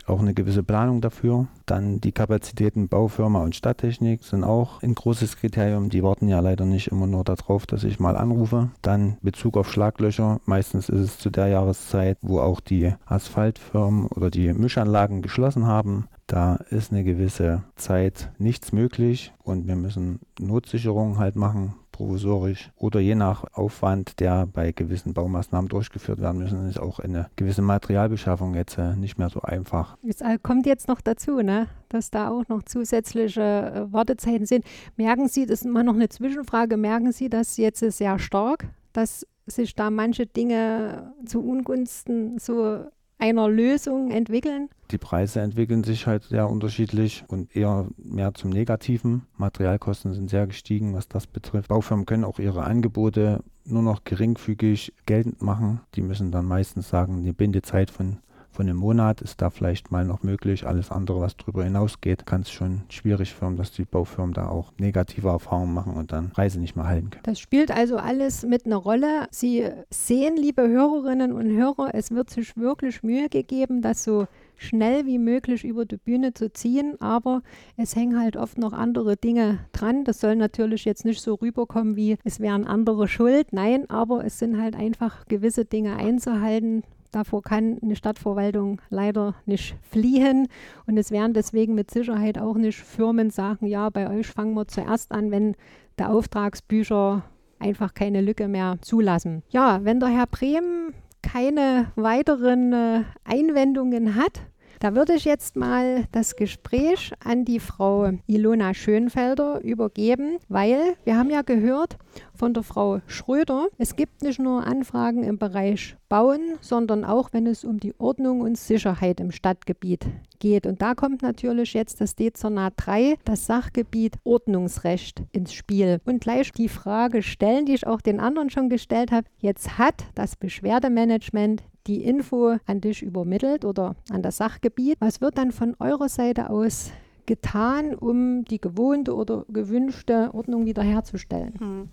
auch 0.08 0.20
eine 0.20 0.34
gewisse 0.34 0.62
Planung 0.62 1.00
dafür. 1.00 1.46
Dann 1.66 2.00
die 2.00 2.12
Kapazitäten 2.12 2.88
Baufirma 2.88 3.42
und 3.42 3.54
Stadttechnik 3.54 4.24
sind 4.24 4.42
auch 4.44 4.82
ein 4.82 4.94
großes 4.94 5.36
Kriterium. 5.36 5.90
Die 5.90 6.02
warten 6.02 6.28
ja 6.28 6.40
leider 6.40 6.64
nicht 6.64 6.88
immer 6.88 7.06
nur 7.06 7.24
darauf, 7.24 7.66
dass 7.66 7.84
ich 7.84 8.00
mal 8.00 8.16
anrufe. 8.16 8.70
Dann 8.82 9.18
Bezug 9.22 9.56
auf 9.56 9.70
Schlaglöcher. 9.70 10.40
Meistens 10.46 10.88
ist 10.88 11.00
es 11.00 11.18
zu 11.18 11.30
der 11.30 11.48
Jahreszeit, 11.48 12.18
wo 12.22 12.40
auch 12.40 12.60
die 12.60 12.94
Asphaltfirmen 13.06 14.06
oder 14.06 14.30
die 14.30 14.52
Mischanlagen 14.52 15.22
geschlossen 15.22 15.66
haben. 15.66 16.08
Da 16.28 16.56
ist 16.68 16.92
eine 16.92 17.04
gewisse 17.04 17.64
Zeit 17.76 18.30
nichts 18.36 18.70
möglich 18.70 19.32
und 19.42 19.66
wir 19.66 19.76
müssen 19.76 20.20
Notsicherungen 20.38 21.18
halt 21.18 21.36
machen, 21.36 21.74
provisorisch 21.90 22.70
oder 22.76 23.00
je 23.00 23.14
nach 23.14 23.44
Aufwand, 23.54 24.20
der 24.20 24.46
bei 24.46 24.72
gewissen 24.72 25.14
Baumaßnahmen 25.14 25.70
durchgeführt 25.70 26.20
werden 26.20 26.38
müssen, 26.38 26.68
ist 26.68 26.78
auch 26.78 26.98
eine 26.98 27.30
gewisse 27.36 27.62
Materialbeschaffung 27.62 28.54
jetzt 28.54 28.76
äh, 28.76 28.94
nicht 28.94 29.16
mehr 29.16 29.30
so 29.30 29.40
einfach. 29.40 29.96
Es 30.06 30.22
kommt 30.42 30.66
jetzt 30.66 30.86
noch 30.86 31.00
dazu, 31.00 31.40
ne? 31.40 31.66
dass 31.88 32.10
da 32.10 32.28
auch 32.28 32.46
noch 32.48 32.62
zusätzliche 32.62 33.40
äh, 33.40 33.92
Wartezeiten 33.92 34.44
sind. 34.44 34.66
Merken 34.96 35.28
Sie, 35.28 35.46
das 35.46 35.60
ist 35.60 35.66
immer 35.66 35.82
noch 35.82 35.94
eine 35.94 36.10
Zwischenfrage, 36.10 36.76
merken 36.76 37.10
Sie 37.10 37.30
das 37.30 37.56
jetzt 37.56 37.80
sehr 37.80 38.18
stark, 38.18 38.66
dass 38.92 39.26
sich 39.46 39.74
da 39.74 39.90
manche 39.90 40.26
Dinge 40.26 41.14
zu 41.24 41.40
Ungunsten 41.40 42.38
so 42.38 42.84
einer 43.18 43.48
Lösung 43.48 44.10
entwickeln? 44.10 44.68
Die 44.90 44.98
Preise 44.98 45.40
entwickeln 45.40 45.84
sich 45.84 46.06
halt 46.06 46.24
sehr 46.24 46.48
unterschiedlich 46.48 47.24
und 47.28 47.54
eher 47.54 47.88
mehr 47.98 48.32
zum 48.34 48.50
Negativen. 48.50 49.26
Materialkosten 49.36 50.14
sind 50.14 50.30
sehr 50.30 50.46
gestiegen, 50.46 50.94
was 50.94 51.08
das 51.08 51.26
betrifft. 51.26 51.68
Baufirmen 51.68 52.06
können 52.06 52.24
auch 52.24 52.38
ihre 52.38 52.64
Angebote 52.64 53.44
nur 53.64 53.82
noch 53.82 54.04
geringfügig 54.04 54.94
geltend 55.04 55.42
machen. 55.42 55.80
Die 55.94 56.00
müssen 56.00 56.32
dann 56.32 56.46
meistens 56.46 56.88
sagen, 56.88 57.18
eine 57.18 57.34
Bindezeit 57.34 57.90
von 57.90 58.18
von 58.58 58.66
einem 58.66 58.78
Monat 58.78 59.20
ist 59.20 59.40
da 59.40 59.50
vielleicht 59.50 59.92
mal 59.92 60.04
noch 60.04 60.24
möglich. 60.24 60.66
Alles 60.66 60.90
andere, 60.90 61.20
was 61.20 61.36
darüber 61.36 61.62
hinausgeht, 61.62 62.26
kann 62.26 62.40
es 62.40 62.50
schon 62.50 62.82
schwierig 62.88 63.40
werden, 63.40 63.56
dass 63.56 63.70
die 63.70 63.84
Baufirmen 63.84 64.34
da 64.34 64.48
auch 64.48 64.72
negative 64.78 65.28
Erfahrungen 65.28 65.72
machen 65.72 65.94
und 65.94 66.10
dann 66.10 66.30
Preise 66.30 66.58
nicht 66.58 66.74
mehr 66.74 66.88
halten 66.88 67.10
können. 67.10 67.22
Das 67.22 67.38
spielt 67.38 67.70
also 67.70 67.98
alles 67.98 68.44
mit 68.44 68.66
einer 68.66 68.74
Rolle. 68.74 69.28
Sie 69.30 69.64
sehen, 69.90 70.36
liebe 70.36 70.66
Hörerinnen 70.66 71.30
und 71.30 71.56
Hörer, 71.56 71.94
es 71.94 72.10
wird 72.10 72.30
sich 72.30 72.56
wirklich 72.56 73.04
Mühe 73.04 73.28
gegeben, 73.28 73.80
das 73.80 74.02
so 74.02 74.26
schnell 74.58 75.06
wie 75.06 75.18
möglich 75.18 75.64
über 75.64 75.84
die 75.84 75.96
Bühne 75.96 76.34
zu 76.34 76.52
ziehen, 76.52 77.00
aber 77.00 77.42
es 77.76 77.96
hängen 77.96 78.20
halt 78.20 78.36
oft 78.36 78.58
noch 78.58 78.72
andere 78.72 79.16
Dinge 79.16 79.60
dran. 79.72 80.04
Das 80.04 80.20
soll 80.20 80.36
natürlich 80.36 80.84
jetzt 80.84 81.04
nicht 81.04 81.22
so 81.22 81.34
rüberkommen 81.34 81.96
wie 81.96 82.16
es 82.24 82.40
wären 82.40 82.66
andere 82.66 83.08
schuld. 83.08 83.52
Nein, 83.52 83.88
aber 83.88 84.24
es 84.24 84.38
sind 84.38 84.60
halt 84.60 84.76
einfach 84.76 85.26
gewisse 85.26 85.64
Dinge 85.64 85.96
einzuhalten, 85.96 86.82
Davor 87.10 87.42
kann 87.42 87.78
eine 87.82 87.96
Stadtverwaltung 87.96 88.82
leider 88.90 89.34
nicht 89.46 89.76
fliehen. 89.82 90.46
Und 90.86 90.98
es 90.98 91.10
werden 91.10 91.32
deswegen 91.32 91.74
mit 91.74 91.90
Sicherheit 91.90 92.38
auch 92.38 92.56
nicht 92.56 92.78
Firmen 92.78 93.30
sagen, 93.30 93.66
ja, 93.66 93.88
bei 93.88 94.10
euch 94.10 94.26
fangen 94.26 94.54
wir 94.54 94.68
zuerst 94.68 95.10
an, 95.10 95.30
wenn 95.30 95.56
der 95.98 96.10
Auftragsbücher 96.10 97.24
einfach 97.58 97.94
keine 97.94 98.20
Lücke 98.20 98.46
mehr 98.46 98.76
zulassen. 98.82 99.42
Ja, 99.48 99.80
wenn 99.84 100.00
der 100.00 100.10
Herr 100.10 100.26
Brehm 100.26 100.92
keine 101.22 101.92
weiteren 101.96 102.72
äh, 102.72 103.04
Einwendungen 103.24 104.14
hat, 104.14 104.40
da 104.80 104.94
würde 104.94 105.14
ich 105.14 105.24
jetzt 105.24 105.56
mal 105.56 106.04
das 106.12 106.36
Gespräch 106.36 107.12
an 107.24 107.44
die 107.44 107.60
Frau 107.60 108.12
Ilona 108.26 108.74
Schönfelder 108.74 109.60
übergeben, 109.62 110.38
weil 110.48 110.78
wir 111.04 111.16
haben 111.16 111.30
ja 111.30 111.42
gehört 111.42 111.98
von 112.34 112.54
der 112.54 112.62
Frau 112.62 113.00
Schröder, 113.06 113.68
es 113.78 113.96
gibt 113.96 114.22
nicht 114.22 114.38
nur 114.38 114.66
Anfragen 114.66 115.24
im 115.24 115.38
Bereich 115.38 115.96
Bauen, 116.08 116.56
sondern 116.60 117.04
auch 117.04 117.32
wenn 117.32 117.46
es 117.46 117.64
um 117.64 117.80
die 117.80 117.98
Ordnung 117.98 118.40
und 118.40 118.56
Sicherheit 118.56 119.20
im 119.20 119.30
Stadtgebiet 119.30 120.06
geht. 120.38 120.66
Und 120.66 120.80
da 120.80 120.94
kommt 120.94 121.22
natürlich 121.22 121.74
jetzt 121.74 122.00
das 122.00 122.14
Dezernat 122.14 122.74
3, 122.76 123.16
das 123.24 123.46
Sachgebiet 123.46 124.16
Ordnungsrecht 124.24 125.22
ins 125.32 125.52
Spiel. 125.52 126.00
Und 126.04 126.20
gleich 126.20 126.52
die 126.52 126.68
Frage 126.68 127.22
stellen, 127.22 127.66
die 127.66 127.74
ich 127.74 127.86
auch 127.86 128.00
den 128.00 128.20
anderen 128.20 128.50
schon 128.50 128.68
gestellt 128.68 129.12
habe. 129.12 129.26
Jetzt 129.38 129.78
hat 129.78 130.04
das 130.14 130.36
Beschwerdemanagement 130.36 131.62
die 131.88 132.04
Info 132.04 132.56
an 132.66 132.80
dich 132.80 133.02
übermittelt 133.02 133.64
oder 133.64 133.96
an 134.10 134.22
das 134.22 134.36
Sachgebiet. 134.36 134.96
Was 135.00 135.20
wird 135.20 135.38
dann 135.38 135.50
von 135.50 135.74
eurer 135.80 136.08
Seite 136.08 136.50
aus 136.50 136.90
getan, 137.26 137.94
um 137.94 138.44
die 138.44 138.60
gewohnte 138.60 139.14
oder 139.14 139.44
gewünschte 139.48 140.30
Ordnung 140.32 140.66
wiederherzustellen? 140.66 141.54
Hm. 141.58 141.88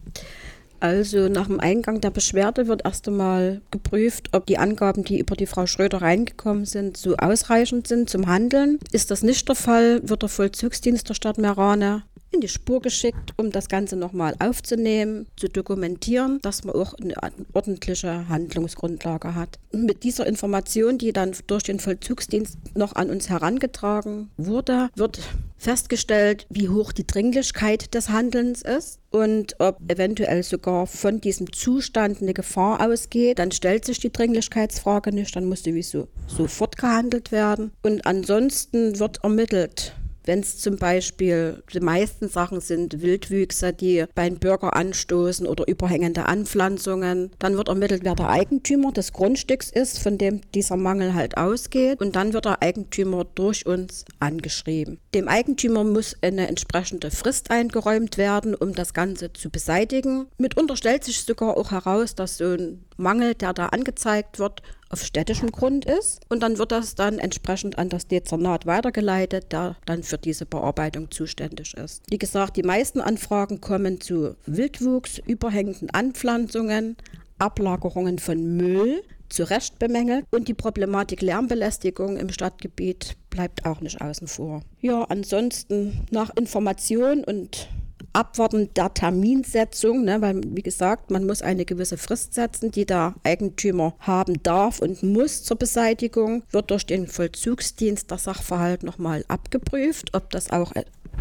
Also 0.81 1.29
nach 1.29 1.47
dem 1.47 1.59
Eingang 1.59 2.01
der 2.01 2.11
Beschwerde 2.11 2.67
wird 2.67 2.83
erst 2.83 3.07
einmal 3.07 3.61
geprüft, 3.71 4.29
ob 4.33 4.45
die 4.45 4.57
Angaben, 4.57 5.03
die 5.03 5.19
über 5.19 5.35
die 5.35 5.45
Frau 5.45 5.65
Schröder 5.65 6.01
reingekommen 6.01 6.65
sind, 6.65 6.97
so 6.97 7.15
ausreichend 7.15 7.87
sind 7.87 8.09
zum 8.09 8.27
Handeln. 8.27 8.79
Ist 8.91 9.09
das 9.09 9.23
nicht 9.23 9.47
der 9.47 9.55
Fall, 9.55 10.07
wird 10.07 10.21
der 10.21 10.29
Vollzugsdienst 10.29 11.07
der 11.07 11.13
Stadt 11.13 11.37
Merane 11.37 12.03
in 12.35 12.41
die 12.41 12.47
Spur 12.49 12.81
geschickt, 12.81 13.33
um 13.37 13.51
das 13.51 13.69
Ganze 13.69 13.95
nochmal 13.95 14.35
aufzunehmen, 14.39 15.27
zu 15.37 15.47
dokumentieren, 15.47 16.39
dass 16.41 16.63
man 16.63 16.75
auch 16.75 16.93
eine 16.95 17.15
ordentliche 17.53 18.27
Handlungsgrundlage 18.27 19.35
hat. 19.35 19.57
Mit 19.71 20.03
dieser 20.03 20.27
Information, 20.27 20.97
die 20.97 21.13
dann 21.13 21.31
durch 21.47 21.63
den 21.63 21.79
Vollzugsdienst 21.79 22.57
noch 22.75 22.95
an 22.95 23.09
uns 23.09 23.29
herangetragen 23.29 24.29
wurde, 24.37 24.89
wird 24.95 25.19
festgestellt, 25.57 26.45
wie 26.49 26.69
hoch 26.69 26.91
die 26.91 27.07
Dringlichkeit 27.07 27.93
des 27.93 28.09
Handelns 28.09 28.61
ist 28.61 28.99
und 29.09 29.55
ob 29.59 29.79
eventuell 29.89 30.43
sogar 30.43 30.85
von 30.85 31.21
diesem 31.21 31.51
Zustand 31.53 32.21
eine 32.21 32.33
Gefahr 32.33 32.85
ausgeht. 32.85 33.39
Dann 33.39 33.51
stellt 33.51 33.85
sich 33.85 33.99
die 33.99 34.11
Dringlichkeitsfrage 34.11 35.13
nicht, 35.13 35.35
dann 35.35 35.45
muss 35.45 35.63
sowieso 35.63 36.09
sofort 36.27 36.77
gehandelt 36.77 37.31
werden. 37.31 37.71
Und 37.81 38.05
ansonsten 38.05 38.99
wird 38.99 39.23
ermittelt, 39.23 39.95
wenn 40.25 40.39
es 40.39 40.57
zum 40.57 40.77
Beispiel, 40.77 41.63
die 41.73 41.79
meisten 41.79 42.27
Sachen 42.29 42.61
sind 42.61 43.01
Wildwüchse, 43.01 43.73
die 43.73 44.05
beim 44.15 44.35
Bürger 44.35 44.75
anstoßen 44.75 45.47
oder 45.47 45.67
überhängende 45.67 46.25
Anpflanzungen, 46.25 47.31
dann 47.39 47.57
wird 47.57 47.67
ermittelt, 47.67 48.03
wer 48.03 48.15
der 48.15 48.29
Eigentümer 48.29 48.91
des 48.91 49.13
Grundstücks 49.13 49.69
ist, 49.69 49.99
von 49.99 50.17
dem 50.17 50.41
dieser 50.53 50.77
Mangel 50.77 51.13
halt 51.13 51.37
ausgeht. 51.37 52.01
Und 52.01 52.15
dann 52.15 52.33
wird 52.33 52.45
der 52.45 52.61
Eigentümer 52.61 53.25
durch 53.35 53.65
uns 53.65 54.05
angeschrieben. 54.19 54.99
Dem 55.13 55.27
Eigentümer 55.27 55.83
muss 55.83 56.15
eine 56.21 56.47
entsprechende 56.47 57.11
Frist 57.11 57.51
eingeräumt 57.51 58.17
werden, 58.17 58.55
um 58.55 58.73
das 58.73 58.93
Ganze 58.93 59.33
zu 59.33 59.49
beseitigen. 59.49 60.27
Mitunter 60.37 60.75
stellt 60.75 61.03
sich 61.03 61.21
sogar 61.21 61.57
auch 61.57 61.71
heraus, 61.71 62.15
dass 62.15 62.37
so 62.37 62.45
ein 62.45 62.85
Mangel, 62.97 63.35
der 63.35 63.53
da 63.53 63.67
angezeigt 63.67 64.39
wird, 64.39 64.61
auf 64.89 65.03
städtischem 65.03 65.51
Grund 65.51 65.85
ist. 65.85 66.21
Und 66.29 66.41
dann 66.41 66.57
wird 66.57 66.71
das 66.71 66.95
dann 66.95 67.19
entsprechend 67.19 67.77
an 67.77 67.89
das 67.89 68.07
Dezernat 68.07 68.65
weitergeleitet, 68.65 69.51
der 69.51 69.75
dann 69.85 70.03
für 70.03 70.17
diese 70.17 70.45
Bearbeitung 70.45 71.11
zuständig 71.11 71.73
ist. 71.75 72.03
Wie 72.09 72.17
gesagt, 72.17 72.57
die 72.57 72.63
meisten 72.63 73.01
Anfragen 73.01 73.61
kommen 73.61 73.99
zu 73.99 74.35
Wildwuchs, 74.45 75.17
überhängenden 75.19 75.89
Anpflanzungen, 75.89 76.97
Ablagerungen 77.37 78.19
von 78.19 78.55
Müll, 78.55 79.03
zu 79.29 79.43
Recht 79.49 79.79
bemängelt. 79.79 80.25
Und 80.31 80.47
die 80.47 80.53
Problematik 80.53 81.21
Lärmbelästigung 81.21 82.17
im 82.17 82.29
Stadtgebiet 82.29 83.17
bleibt 83.29 83.65
auch 83.65 83.81
nicht 83.81 84.01
außen 84.01 84.27
vor. 84.27 84.61
Ja, 84.81 85.03
ansonsten 85.03 86.05
nach 86.11 86.29
Information 86.35 87.23
und 87.23 87.67
Abwarten 88.15 88.73
der 88.75 88.93
Terminsetzung, 88.93 90.05
ne, 90.05 90.21
weil 90.21 90.41
wie 90.47 90.61
gesagt, 90.61 91.11
man 91.11 91.25
muss 91.25 91.41
eine 91.41 91.65
gewisse 91.65 91.97
Frist 91.97 92.33
setzen, 92.33 92.71
die 92.71 92.85
der 92.85 93.13
Eigentümer 93.23 93.93
haben 93.99 94.41
darf 94.41 94.79
und 94.79 95.03
muss 95.03 95.43
zur 95.43 95.57
Beseitigung, 95.57 96.43
wird 96.51 96.71
durch 96.71 96.85
den 96.85 97.07
Vollzugsdienst 97.07 98.09
der 98.09 98.17
Sachverhalt 98.17 98.83
nochmal 98.83 99.25
abgeprüft, 99.27 100.13
ob 100.13 100.29
das 100.29 100.49
auch 100.49 100.71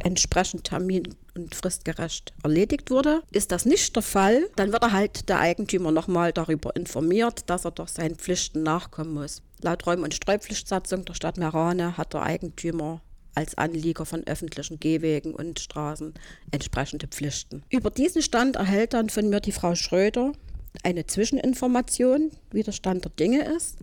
entsprechend 0.03 0.65
termin- 0.65 1.15
und 1.35 1.55
fristgerecht 1.55 2.33
erledigt 2.43 2.91
wurde. 2.91 3.23
Ist 3.33 3.53
das 3.53 3.65
nicht 3.65 3.95
der 3.97 4.03
Fall, 4.03 4.49
dann 4.57 4.73
wird 4.73 4.83
er 4.83 4.93
halt 4.93 5.29
der 5.29 5.41
Eigentümer 5.41 5.91
nochmal 5.91 6.33
darüber 6.33 6.75
informiert, 6.77 7.51
dass 7.51 7.65
er 7.65 7.73
doch 7.73 7.89
seinen 7.89 8.17
Pflichten 8.17 8.63
nachkommen 8.63 9.15
muss. 9.15 9.43
Laut 9.61 9.87
Räum- 9.87 10.03
und 10.03 10.15
Streupflichtsatzung 10.15 11.05
der 11.05 11.15
Stadt 11.15 11.39
Merane 11.39 11.97
hat 11.97 12.13
der 12.13 12.23
Eigentümer 12.23 13.01
als 13.35 13.57
Anlieger 13.57 14.07
von 14.07 14.27
öffentlichen 14.27 14.81
Gehwegen 14.81 15.35
und 15.35 15.61
Straßen 15.61 16.15
entsprechende 16.51 17.07
Pflichten. 17.07 17.63
Über 17.71 17.91
diesen 17.91 18.23
Stand 18.23 18.57
erhält 18.57 18.95
dann 18.95 19.11
von 19.11 19.29
mir 19.29 19.41
die 19.41 19.53
Frau 19.53 19.75
Schröder 19.75 20.33
eine 20.83 21.07
Zwischeninformation, 21.07 22.31
wie 22.51 22.63
der 22.63 22.73
Stand 22.73 23.05
der 23.05 23.13
Dinge 23.13 23.45
ist. 23.45 23.79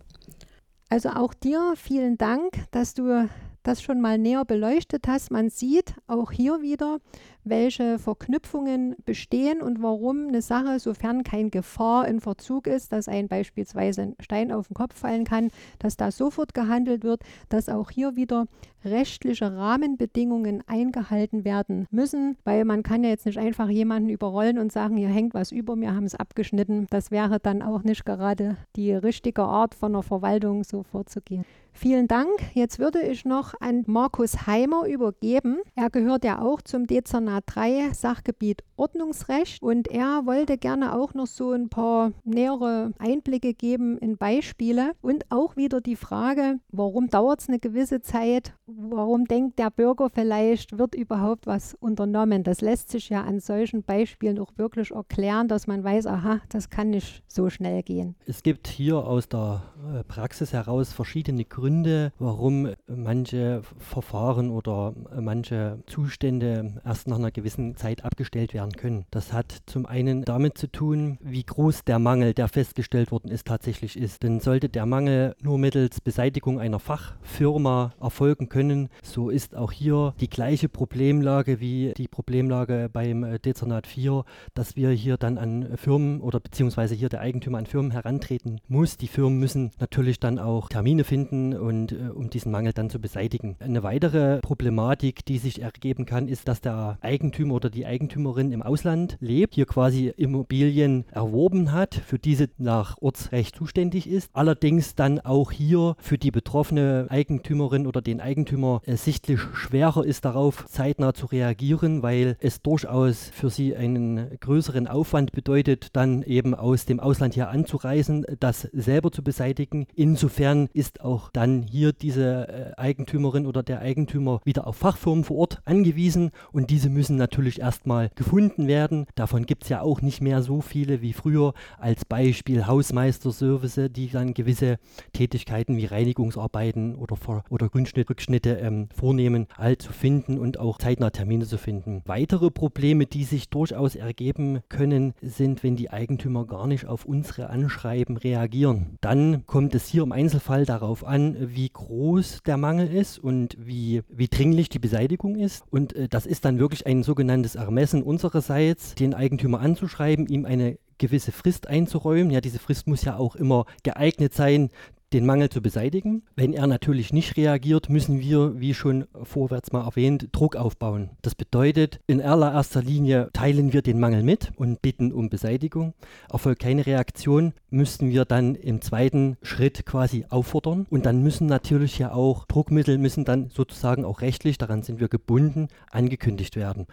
Also 0.90 1.10
auch 1.10 1.34
dir 1.34 1.74
vielen 1.78 2.18
Dank, 2.18 2.52
dass 2.72 2.94
du 2.94 3.30
das 3.64 3.82
schon 3.82 4.02
mal 4.02 4.18
näher 4.18 4.44
beleuchtet 4.44 5.08
hast. 5.08 5.32
Man 5.32 5.50
sieht 5.50 5.94
auch 6.08 6.32
hier 6.32 6.62
wieder, 6.62 7.00
welche 7.44 8.00
Verknüpfungen 8.00 8.96
bestehen 9.06 9.62
und 9.62 9.82
warum 9.82 10.28
eine 10.28 10.42
Sache, 10.42 10.80
sofern 10.80 11.24
kein 11.24 11.52
Gefahr 11.52 12.08
in 12.08 12.20
Verzug 12.20 12.68
ist, 12.68 12.92
dass 12.92 13.08
ein 13.08 13.28
beispielsweise 13.28 14.02
ein 14.02 14.16
Stein 14.20 14.52
auf 14.52 14.68
den 14.68 14.76
Kopf 14.76 14.96
fallen 14.96 15.24
kann, 15.24 15.50
dass 15.80 15.98
da 15.98 16.12
sofort 16.12 16.54
gehandelt 16.54 17.04
wird, 17.04 17.22
dass 17.50 17.70
auch 17.70 17.90
hier 17.90 18.16
wieder 18.16 18.48
rechtliche 18.84 19.56
Rahmenbedingungen 19.56 20.64
eingehalten 20.68 21.46
werden 21.46 21.88
müssen, 21.92 22.38
weil 22.44 22.66
man 22.66 22.84
kann 22.84 23.04
ja 23.04 23.10
jetzt 23.10 23.26
nicht 23.26 23.38
einfach 23.38 23.70
jemanden 23.70 24.10
überrollen 24.10 24.58
und 24.58 24.72
sagen, 24.72 24.98
hier 24.98 25.10
hängt 25.10 25.34
was 25.34 25.52
über 25.52 25.76
mir, 25.76 25.96
haben 25.96 26.06
es 26.06 26.16
abgeschnitten. 26.16 26.88
Das 26.90 27.12
wäre 27.12 27.40
dann 27.40 27.62
auch 27.62 27.84
nicht 27.84 28.06
gerade 28.06 28.58
die 28.76 28.94
richtige 28.94 29.44
Art 29.44 29.76
von 29.76 29.94
der 29.94 30.04
Verwaltung 30.04 30.64
so 30.64 30.84
vorzugehen. 30.84 31.46
Vielen 31.74 32.08
Dank. 32.08 32.30
Jetzt 32.54 32.80
würde 32.80 33.02
ich 33.02 33.26
noch 33.26 33.54
an 33.60 33.84
Markus 33.88 34.46
Heimer 34.46 34.86
übergeben. 34.88 35.58
Er 35.76 35.90
gehört 35.90 36.24
ja 36.24 36.40
auch 36.40 36.62
zum 36.62 36.86
Dezernat 36.86 37.44
3 37.48 37.94
Sachgebiet 37.94 38.64
Ordnungsrecht 38.76 39.62
und 39.62 39.88
er 39.88 40.26
wollte 40.26 40.58
gerne 40.58 40.96
auch 40.96 41.14
noch 41.14 41.28
so 41.28 41.52
ein 41.52 41.70
paar 41.70 42.12
nähere 42.24 42.94
Einblicke 43.00 43.54
geben 43.54 43.98
in 43.98 44.18
Beispiele 44.18 44.92
und 45.02 45.26
auch 45.30 45.56
wieder 45.56 45.82
die 45.82 45.96
Frage, 45.96 46.60
warum 46.72 47.10
dauert 47.10 47.42
es 47.42 47.50
eine 47.50 47.60
gewisse 47.60 48.02
Zeit? 48.02 48.54
Warum 48.78 49.26
denkt 49.26 49.60
der 49.60 49.72
Bürger 49.72 50.10
vielleicht, 50.14 50.78
wird 50.78 50.96
überhaupt 50.96 51.48
was 51.48 51.76
unternommen? 51.80 52.44
Das 52.44 52.62
lässt 52.62 52.90
sich 52.90 53.10
ja 53.10 53.24
an 53.24 53.40
solchen 53.40 53.84
Beispielen 53.84 54.40
auch 54.40 54.52
wirklich 54.58 54.92
erklären, 54.92 55.48
dass 55.48 55.68
man 55.68 55.84
weiß, 55.84 56.06
aha, 56.08 56.42
das 56.50 56.70
kann 56.70 56.92
nicht 56.92 57.24
so 57.28 57.50
schnell 57.50 57.82
gehen. 57.84 58.16
Es 58.26 58.44
gibt 58.44 58.68
hier 58.68 58.98
aus 58.98 59.28
der 59.30 59.64
äh, 59.94 60.04
Praxis 60.04 60.54
heraus 60.54 60.94
verschiedene 60.94 61.46
Gründe, 61.46 61.72
Gründe, 61.72 62.12
warum 62.20 62.70
manche 62.88 63.62
Verfahren 63.80 64.52
oder 64.52 64.94
manche 65.20 65.80
Zustände 65.88 66.82
erst 66.86 67.08
nach 67.08 67.18
einer 67.18 67.32
gewissen 67.32 67.76
Zeit 67.76 68.06
abgestellt 68.06 68.54
werden 68.54 68.74
können. 68.74 69.06
Das 69.10 69.34
hat 69.34 69.64
zum 69.66 69.86
einen 69.86 70.24
damit 70.24 70.58
zu 70.58 70.68
tun, 70.72 71.18
wie 71.22 71.44
groß 71.44 71.86
der 71.86 72.00
Mangel, 72.00 72.34
der 72.34 72.48
festgestellt 72.48 73.12
worden 73.12 73.32
ist, 73.32 73.48
tatsächlich 73.48 73.98
ist. 73.98 74.24
Denn 74.24 74.40
sollte 74.40 74.70
der 74.70 74.86
Mangel 74.86 75.36
nur 75.42 75.58
mittels 75.58 76.02
Beseitigung 76.02 76.60
einer 76.60 76.80
Fachfirma 76.80 77.94
erfolgen 78.00 78.50
können, 78.50 78.61
so 79.02 79.30
ist 79.30 79.56
auch 79.56 79.72
hier 79.72 80.14
die 80.20 80.30
gleiche 80.30 80.70
Problemlage 80.70 81.60
wie 81.60 81.94
die 81.96 82.08
Problemlage 82.08 82.90
beim 82.92 83.40
Dezernat 83.44 83.88
4, 83.88 84.24
dass 84.54 84.76
wir 84.76 84.90
hier 84.92 85.18
dann 85.18 85.38
an 85.38 85.78
Firmen 85.78 86.22
oder 86.22 86.40
beziehungsweise 86.40 86.96
hier 86.96 87.10
der 87.10 87.22
Eigentümer 87.22 87.58
an 87.58 87.66
Firmen 87.66 87.92
herantreten 87.92 88.60
muss. 88.68 88.98
Die 88.98 89.08
Firmen 89.08 89.40
müssen 89.40 89.72
natürlich 89.80 90.20
dann 90.20 90.40
auch 90.40 90.70
Termine 90.70 91.04
finden, 91.04 91.54
und 91.54 91.92
äh, 91.92 92.10
um 92.14 92.30
diesen 92.30 92.52
Mangel 92.52 92.74
dann 92.74 92.90
zu 92.90 93.00
beseitigen. 93.00 93.56
Eine 93.60 93.84
weitere 93.84 94.40
Problematik, 94.40 95.26
die 95.26 95.38
sich 95.38 95.62
ergeben 95.62 96.06
kann, 96.06 96.28
ist, 96.28 96.48
dass 96.48 96.62
der 96.62 96.98
Eigentümer 97.02 97.56
oder 97.56 97.70
die 97.70 97.86
Eigentümerin 97.86 98.52
im 98.52 98.62
Ausland 98.62 99.18
lebt, 99.20 99.56
hier 99.56 99.66
quasi 99.66 100.08
Immobilien 100.18 101.06
erworben 101.12 101.72
hat, 101.72 101.96
für 101.96 102.20
diese 102.20 102.50
nach 102.58 102.98
Ortsrecht 103.02 103.56
zuständig 103.56 104.08
ist, 104.08 104.30
allerdings 104.34 104.96
dann 104.96 105.20
auch 105.20 105.52
hier 105.52 105.96
für 106.00 106.18
die 106.18 106.32
betroffene 106.32 107.08
Eigentümerin 107.10 107.88
oder 107.88 108.02
den 108.02 108.20
Eigentümer 108.20 108.51
äh, 108.86 108.96
sichtlich 108.96 109.42
schwerer 109.54 110.06
ist, 110.06 110.24
darauf 110.24 110.66
zeitnah 110.68 111.14
zu 111.14 111.26
reagieren, 111.26 112.02
weil 112.02 112.38
es 112.40 112.62
durchaus 112.62 113.30
für 113.34 113.50
sie 113.50 113.76
einen 113.76 114.40
größeren 114.40 114.88
Aufwand 114.88 115.34
bedeutet, 115.34 115.90
dann 115.94 116.24
eben 116.24 116.56
aus 116.56 116.86
dem 116.86 117.02
Ausland 117.02 117.34
hier 117.34 117.50
anzureisen, 117.50 118.26
das 118.40 118.62
selber 118.72 119.12
zu 119.12 119.22
beseitigen. 119.22 119.86
Insofern 119.96 120.70
ist 120.74 121.02
auch 121.02 121.30
da 121.32 121.42
dann 121.42 121.64
hier 121.64 121.92
diese 121.92 122.48
äh, 122.48 122.80
Eigentümerin 122.80 123.48
oder 123.48 123.64
der 123.64 123.80
Eigentümer 123.80 124.42
wieder 124.46 124.68
auf 124.68 124.76
Fachfirmen 124.76 125.24
vor 125.24 125.38
Ort 125.38 125.62
angewiesen 125.66 126.30
und 126.52 126.70
diese 126.70 126.92
müssen 126.92 127.16
natürlich 127.16 127.62
erstmal 127.62 128.12
gefunden 128.14 128.68
werden. 128.68 129.08
Davon 129.16 129.48
gibt 129.48 129.64
es 129.64 129.70
ja 129.70 129.82
auch 129.82 130.04
nicht 130.04 130.22
mehr 130.22 130.44
so 130.44 130.62
viele 130.62 131.02
wie 131.02 131.14
früher. 131.14 131.56
Als 131.80 132.06
Beispiel 132.06 132.68
Hausmeisterservice, 132.68 133.90
die 133.90 134.10
dann 134.10 134.36
gewisse 134.36 134.78
Tätigkeiten 135.14 135.78
wie 135.78 135.86
Reinigungsarbeiten 135.86 136.94
oder, 136.94 137.18
oder 137.50 137.70
Grünschnitt, 137.70 138.06
Rückschnitte 138.32 138.60
ähm, 138.62 138.88
vornehmen, 138.96 139.48
halt 139.58 139.82
zu 139.82 139.92
finden 139.92 140.40
und 140.40 140.58
auch 140.58 140.78
zeitnah 140.78 141.10
Termine 141.10 141.46
zu 141.46 141.58
finden. 141.58 142.02
Weitere 142.06 142.50
Probleme, 142.50 143.06
die 143.06 143.26
sich 143.26 143.50
durchaus 143.50 143.96
ergeben 143.96 144.62
können, 144.70 145.14
sind, 145.22 145.64
wenn 145.64 145.76
die 145.76 145.90
Eigentümer 145.90 146.46
gar 146.46 146.68
nicht 146.68 146.86
auf 146.86 147.06
unsere 147.06 147.50
Anschreiben 147.50 148.16
reagieren. 148.16 148.98
Dann 149.02 149.46
kommt 149.46 149.76
es 149.76 149.88
hier 149.88 150.04
im 150.04 150.14
Einzelfall 150.14 150.66
darauf 150.66 151.06
an, 151.06 151.36
wie 151.40 151.70
groß 151.70 152.44
der 152.46 152.58
Mangel 152.58 152.88
ist 152.88 153.20
und 153.20 153.58
wie, 153.60 154.02
wie 154.10 154.28
dringlich 154.30 154.70
die 154.70 154.80
Beseitigung 154.80 155.36
ist. 155.36 155.66
Und 155.70 155.94
äh, 155.94 156.08
das 156.08 156.26
ist 156.26 156.46
dann 156.46 156.60
wirklich 156.60 156.88
ein 156.88 157.04
sogenanntes 157.04 157.56
Ermessen 157.56 158.02
unsererseits, 158.02 158.96
den 158.96 159.14
Eigentümer 159.14 159.60
anzuschreiben, 159.60 160.28
ihm 160.28 160.46
eine 160.46 160.78
gewisse 160.98 161.32
Frist 161.32 161.68
einzuräumen. 161.68 162.32
Ja, 162.32 162.40
diese 162.40 162.60
Frist 162.60 162.88
muss 162.88 163.04
ja 163.04 163.18
auch 163.18 163.36
immer 163.36 163.66
geeignet 163.84 164.34
sein, 164.34 164.70
den 165.14 165.26
Mangel 165.26 165.50
zu 165.50 165.62
beseitigen. 165.62 166.24
Wenn 166.36 166.54
er 166.54 166.68
natürlich 166.68 167.14
nicht 167.14 167.38
reagiert, 167.38 167.90
müssen 167.90 168.20
wir, 168.20 168.60
wie 168.60 168.74
schon 168.74 169.06
vorwärts 169.24 169.72
mal 169.72 169.86
erwähnt, 169.86 170.30
Druck 170.32 170.56
aufbauen. 170.56 171.12
Das 171.22 171.36
bedeutet, 171.36 172.00
in 172.08 172.22
allererster 172.22 172.82
Linie 172.82 173.30
teilen 173.34 173.74
wir 173.74 173.82
den 173.82 174.00
Mangel 174.00 174.24
mit 174.24 174.52
und 174.56 174.82
bitten 174.82 175.12
um 175.12 175.30
Beseitigung. 175.30 175.94
Erfolgt 176.32 176.62
keine 176.62 176.86
Reaktion, 176.86 177.54
müssten 177.70 178.10
wir 178.10 178.26
dann 178.26 178.56
im 178.56 178.82
zweiten 178.82 179.38
Schritt 179.42 179.86
quasi 179.86 180.26
auffordern. 180.30 180.88
Und 180.90 181.06
dann 181.06 181.22
müssen 181.22 181.48
natürlich 181.48 182.00
ja 182.00 182.14
auch 182.14 182.46
Druckmittel, 182.46 182.98
müssen 182.98 183.26
dann 183.26 183.50
sozusagen 183.50 184.06
auch 184.06 184.22
rechtlich, 184.22 184.58
daran 184.58 184.84
sind 184.84 185.00
wir 185.00 185.10
gebunden, 185.10 185.68
angekündigt 185.92 186.56
werden. 186.56 186.88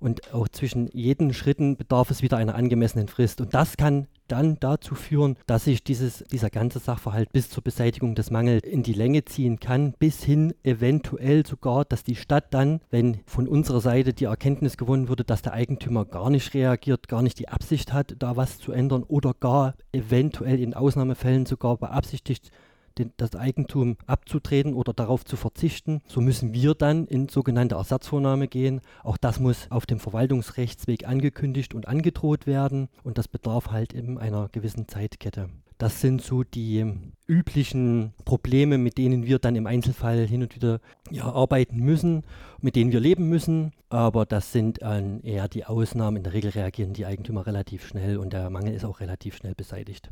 Und 0.00 0.34
auch 0.34 0.48
zwischen 0.48 0.88
jeden 0.92 1.32
Schritten 1.32 1.76
bedarf 1.76 2.10
es 2.10 2.20
wieder 2.20 2.36
einer 2.36 2.54
angemessenen 2.54 3.08
Frist. 3.08 3.40
Und 3.40 3.54
das 3.54 3.76
kann 3.78 4.06
dann 4.28 4.58
dazu 4.60 4.94
führen, 4.94 5.36
dass 5.46 5.64
sich 5.64 5.84
dieses, 5.84 6.24
dieser 6.30 6.50
ganze 6.50 6.78
Sachverhalt 6.78 7.32
bis 7.32 7.50
zur 7.50 7.62
Beseitigung 7.62 8.14
des 8.14 8.30
Mangels 8.30 8.62
in 8.64 8.82
die 8.82 8.92
Länge 8.92 9.24
ziehen 9.24 9.60
kann, 9.60 9.94
bis 9.98 10.22
hin 10.22 10.54
eventuell 10.62 11.46
sogar, 11.46 11.84
dass 11.84 12.04
die 12.04 12.16
Stadt 12.16 12.52
dann, 12.52 12.80
wenn 12.90 13.20
von 13.26 13.48
unserer 13.48 13.80
Seite 13.80 14.12
die 14.12 14.24
Erkenntnis 14.24 14.76
gewonnen 14.76 15.08
würde, 15.08 15.24
dass 15.24 15.42
der 15.42 15.52
Eigentümer 15.52 16.04
gar 16.04 16.30
nicht 16.30 16.54
reagiert, 16.54 17.08
gar 17.08 17.22
nicht 17.22 17.38
die 17.38 17.48
Absicht 17.48 17.92
hat, 17.92 18.16
da 18.18 18.36
was 18.36 18.58
zu 18.58 18.72
ändern 18.72 19.02
oder 19.02 19.34
gar 19.38 19.74
eventuell 19.92 20.60
in 20.60 20.74
Ausnahmefällen 20.74 21.46
sogar 21.46 21.76
beabsichtigt, 21.76 22.50
den, 22.98 23.12
das 23.16 23.34
Eigentum 23.36 23.96
abzutreten 24.06 24.74
oder 24.74 24.92
darauf 24.92 25.24
zu 25.24 25.36
verzichten. 25.36 26.02
So 26.06 26.20
müssen 26.20 26.52
wir 26.52 26.74
dann 26.74 27.06
in 27.06 27.28
sogenannte 27.28 27.74
Ersatzvornahme 27.76 28.48
gehen. 28.48 28.80
Auch 29.02 29.16
das 29.16 29.40
muss 29.40 29.70
auf 29.70 29.86
dem 29.86 29.98
Verwaltungsrechtsweg 29.98 31.06
angekündigt 31.06 31.74
und 31.74 31.88
angedroht 31.88 32.46
werden 32.46 32.88
und 33.02 33.18
das 33.18 33.28
bedarf 33.28 33.70
halt 33.70 33.94
eben 33.94 34.18
einer 34.18 34.48
gewissen 34.50 34.88
Zeitkette. 34.88 35.48
Das 35.78 36.00
sind 36.00 36.22
so 36.22 36.44
die 36.44 36.86
üblichen 37.26 38.12
Probleme, 38.24 38.78
mit 38.78 38.96
denen 38.96 39.26
wir 39.26 39.40
dann 39.40 39.56
im 39.56 39.66
Einzelfall 39.66 40.24
hin 40.26 40.42
und 40.42 40.54
wieder 40.54 40.80
ja, 41.10 41.24
arbeiten 41.24 41.78
müssen, 41.78 42.22
mit 42.60 42.76
denen 42.76 42.92
wir 42.92 43.00
leben 43.00 43.28
müssen. 43.28 43.72
Aber 43.88 44.24
das 44.24 44.52
sind 44.52 44.82
äh, 44.82 45.18
eher 45.22 45.48
die 45.48 45.64
Ausnahmen. 45.64 46.18
In 46.18 46.22
der 46.22 46.32
Regel 46.32 46.50
reagieren 46.50 46.92
die 46.92 47.06
Eigentümer 47.06 47.46
relativ 47.46 47.86
schnell 47.86 48.18
und 48.18 48.32
der 48.32 48.50
Mangel 48.50 48.72
ist 48.72 48.84
auch 48.84 49.00
relativ 49.00 49.36
schnell 49.36 49.54
beseitigt. 49.54 50.10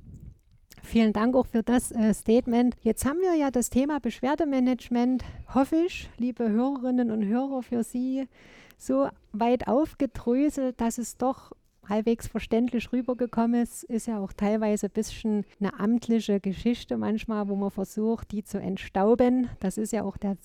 Vielen 0.83 1.13
Dank 1.13 1.35
auch 1.37 1.47
für 1.47 1.63
das 1.63 1.93
äh, 1.93 2.13
Statement. 2.13 2.77
Jetzt 2.83 3.07
haben 3.07 3.21
wir 3.21 3.35
ja 3.35 3.51
das 3.51 3.71
Thema 3.71 4.01
Beschwerdemanagement, 4.01 5.25
hoffe 5.55 5.77
ich, 5.87 6.11
liebe 6.19 6.51
Hörerinnen 6.51 7.11
und 7.11 7.25
Hörer, 7.25 7.63
für 7.63 7.85
Sie 7.85 8.29
so 8.77 9.09
weit 9.33 9.69
aufgedröselt, 9.69 10.81
dass 10.81 10.99
es 10.99 11.17
doch 11.17 11.53
halbwegs 11.89 12.27
verständlich 12.27 12.93
rübergekommen 12.93 13.63
ist, 13.63 13.85
ist 13.85 14.07
ja 14.07 14.19
auch 14.19 14.33
teilweise 14.33 14.87
ein 14.87 14.93
bisschen 14.93 15.45
eine 15.61 15.79
amtliche 15.79 16.41
Geschichte 16.41 16.97
manchmal, 16.97 17.49
wo 17.49 17.57
man 17.57 17.71
versucht, 17.71 18.33
die 18.33 18.45
zu 18.45 18.59
entstauben. 18.59 19.49
Das 19.61 19.79
ist 19.79 19.93
ja 19.93 20.03
auch 20.03 20.17
der, 20.17 20.37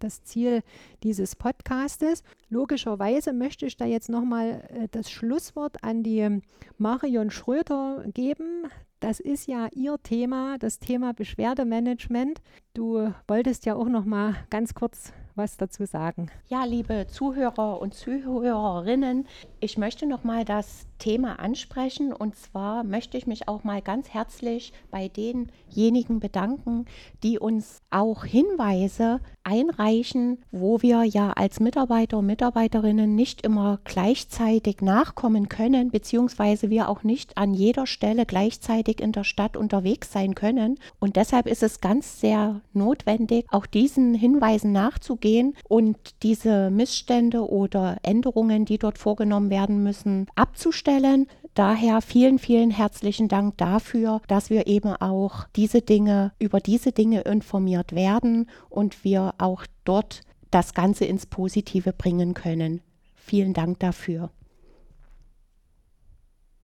das 0.00 0.24
Ziel 0.24 0.62
dieses 1.02 1.36
Podcastes. 1.36 2.22
Logischerweise 2.48 3.32
möchte 3.32 3.66
ich 3.66 3.76
da 3.76 3.86
jetzt 3.86 4.08
nochmal 4.08 4.68
äh, 4.70 4.88
das 4.90 5.10
Schlusswort 5.10 5.82
an 5.82 6.02
die 6.02 6.40
Marion 6.78 7.30
Schröter 7.30 8.04
geben. 8.12 8.66
Das 9.04 9.20
ist 9.20 9.48
ja 9.48 9.68
Ihr 9.74 9.98
Thema, 10.02 10.56
das 10.56 10.78
Thema 10.78 11.12
Beschwerdemanagement. 11.12 12.40
Du 12.72 13.12
wolltest 13.28 13.66
ja 13.66 13.74
auch 13.74 13.90
noch 13.90 14.06
mal 14.06 14.34
ganz 14.48 14.72
kurz 14.72 15.12
was 15.36 15.56
dazu 15.56 15.84
sagen. 15.84 16.30
Ja, 16.48 16.64
liebe 16.64 17.06
Zuhörer 17.08 17.80
und 17.80 17.94
Zuhörerinnen, 17.94 19.26
ich 19.60 19.78
möchte 19.78 20.06
noch 20.06 20.24
mal 20.24 20.44
das 20.44 20.86
Thema 20.98 21.38
ansprechen 21.38 22.12
und 22.12 22.36
zwar 22.36 22.84
möchte 22.84 23.18
ich 23.18 23.26
mich 23.26 23.48
auch 23.48 23.64
mal 23.64 23.82
ganz 23.82 24.10
herzlich 24.10 24.72
bei 24.90 25.08
denjenigen 25.08 26.20
bedanken, 26.20 26.86
die 27.22 27.38
uns 27.38 27.82
auch 27.90 28.24
Hinweise 28.24 29.20
einreichen, 29.42 30.38
wo 30.52 30.80
wir 30.82 31.02
ja 31.02 31.32
als 31.32 31.60
Mitarbeiter 31.60 32.18
und 32.18 32.26
Mitarbeiterinnen 32.26 33.14
nicht 33.14 33.42
immer 33.42 33.80
gleichzeitig 33.84 34.80
nachkommen 34.80 35.48
können, 35.48 35.90
beziehungsweise 35.90 36.70
wir 36.70 36.88
auch 36.88 37.02
nicht 37.02 37.36
an 37.36 37.54
jeder 37.54 37.86
Stelle 37.86 38.24
gleichzeitig 38.24 39.00
in 39.00 39.12
der 39.12 39.24
Stadt 39.24 39.56
unterwegs 39.56 40.12
sein 40.12 40.34
können. 40.34 40.78
Und 41.00 41.16
deshalb 41.16 41.46
ist 41.46 41.62
es 41.62 41.80
ganz 41.80 42.20
sehr 42.20 42.60
notwendig, 42.72 43.46
auch 43.50 43.66
diesen 43.66 44.14
Hinweisen 44.14 44.72
nachzugehen 44.72 45.23
und 45.68 45.96
diese 46.22 46.70
Missstände 46.70 47.48
oder 47.48 47.96
Änderungen, 48.02 48.64
die 48.64 48.78
dort 48.78 48.98
vorgenommen 48.98 49.50
werden 49.50 49.82
müssen, 49.82 50.26
abzustellen. 50.34 51.26
Daher 51.54 52.00
vielen, 52.00 52.38
vielen 52.38 52.70
herzlichen 52.70 53.28
Dank 53.28 53.56
dafür, 53.58 54.20
dass 54.28 54.50
wir 54.50 54.66
eben 54.66 54.94
auch 54.96 55.46
diese 55.56 55.82
Dinge, 55.82 56.32
über 56.38 56.60
diese 56.60 56.92
Dinge 56.92 57.22
informiert 57.22 57.94
werden 57.94 58.50
und 58.68 59.04
wir 59.04 59.34
auch 59.38 59.64
dort 59.84 60.22
das 60.50 60.74
Ganze 60.74 61.04
ins 61.04 61.26
Positive 61.26 61.92
bringen 61.92 62.34
können. 62.34 62.80
Vielen 63.14 63.54
Dank 63.54 63.80
dafür. 63.80 64.30